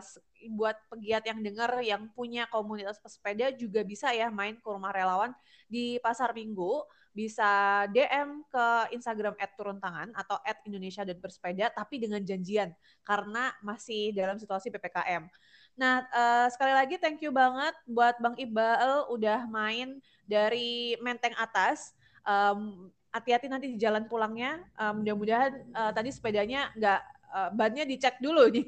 buat 0.53 0.77
pegiat 0.91 1.23
yang 1.25 1.39
dengar 1.41 1.79
yang 1.81 2.11
punya 2.13 2.45
komunitas 2.51 2.99
pesepeda 2.99 3.55
juga 3.55 3.81
bisa 3.81 4.11
ya 4.13 4.27
main 4.29 4.59
ke 4.59 4.67
rumah 4.67 4.91
relawan 4.91 5.31
di 5.65 5.97
Pasar 6.03 6.35
Minggu 6.35 6.83
bisa 7.13 7.85
DM 7.93 8.41
ke 8.49 8.65
Instagram 8.97 9.37
@turuntangan 9.53 10.09
atau 10.17 10.41
@indonesia 10.65 11.05
dan 11.05 11.17
bersepeda 11.21 11.69
tapi 11.69 12.01
dengan 12.01 12.19
janjian 12.25 12.73
karena 13.05 13.53
masih 13.61 14.11
dalam 14.17 14.41
situasi 14.41 14.73
PPKM. 14.73 15.29
Nah, 15.73 16.05
uh, 16.09 16.47
sekali 16.49 16.73
lagi 16.73 16.97
thank 16.97 17.21
you 17.21 17.33
banget 17.33 17.73
buat 17.85 18.17
Bang 18.17 18.37
Iqbal 18.37 19.09
udah 19.09 19.45
main 19.49 20.01
dari 20.25 20.97
Menteng 21.01 21.33
Atas. 21.37 21.93
Um, 22.25 22.89
hati-hati 23.13 23.45
nanti 23.45 23.69
di 23.69 23.77
jalan 23.77 24.09
pulangnya. 24.09 24.61
Um, 24.77 25.05
mudah-mudahan 25.05 25.53
uh, 25.73 25.91
tadi 25.93 26.09
sepedanya 26.09 26.73
nggak 26.73 27.01
uh, 27.29 27.49
bannya 27.53 27.85
dicek 27.85 28.17
dulu 28.21 28.49
nih. 28.49 28.67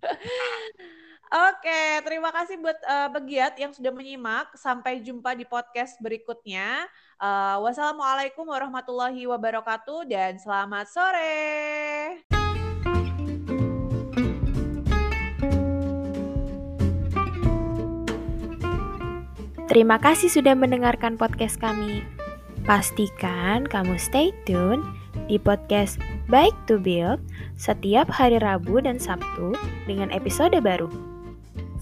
Oke, 1.30 2.02
terima 2.02 2.34
kasih 2.34 2.58
buat 2.58 2.74
uh, 2.82 3.06
pegiat 3.14 3.54
yang 3.54 3.70
sudah 3.70 3.94
menyimak. 3.94 4.50
Sampai 4.58 4.98
jumpa 4.98 5.38
di 5.38 5.46
podcast 5.46 5.94
berikutnya. 6.02 6.90
Uh, 7.22 7.62
wassalamualaikum 7.62 8.42
warahmatullahi 8.50 9.30
wabarakatuh 9.30 10.10
dan 10.10 10.42
selamat 10.42 10.90
sore. 10.90 11.38
Terima 19.70 20.02
kasih 20.02 20.34
sudah 20.34 20.58
mendengarkan 20.58 21.14
podcast 21.14 21.62
kami. 21.62 22.02
Pastikan 22.66 23.70
kamu 23.70 24.02
stay 24.02 24.34
tune 24.50 24.82
di 25.30 25.38
podcast 25.38 26.02
Baik 26.26 26.58
to 26.66 26.82
Build 26.82 27.22
setiap 27.54 28.10
hari 28.10 28.42
Rabu 28.42 28.82
dan 28.82 28.98
Sabtu 28.98 29.54
dengan 29.86 30.10
episode 30.10 30.58
baru. 30.58 30.90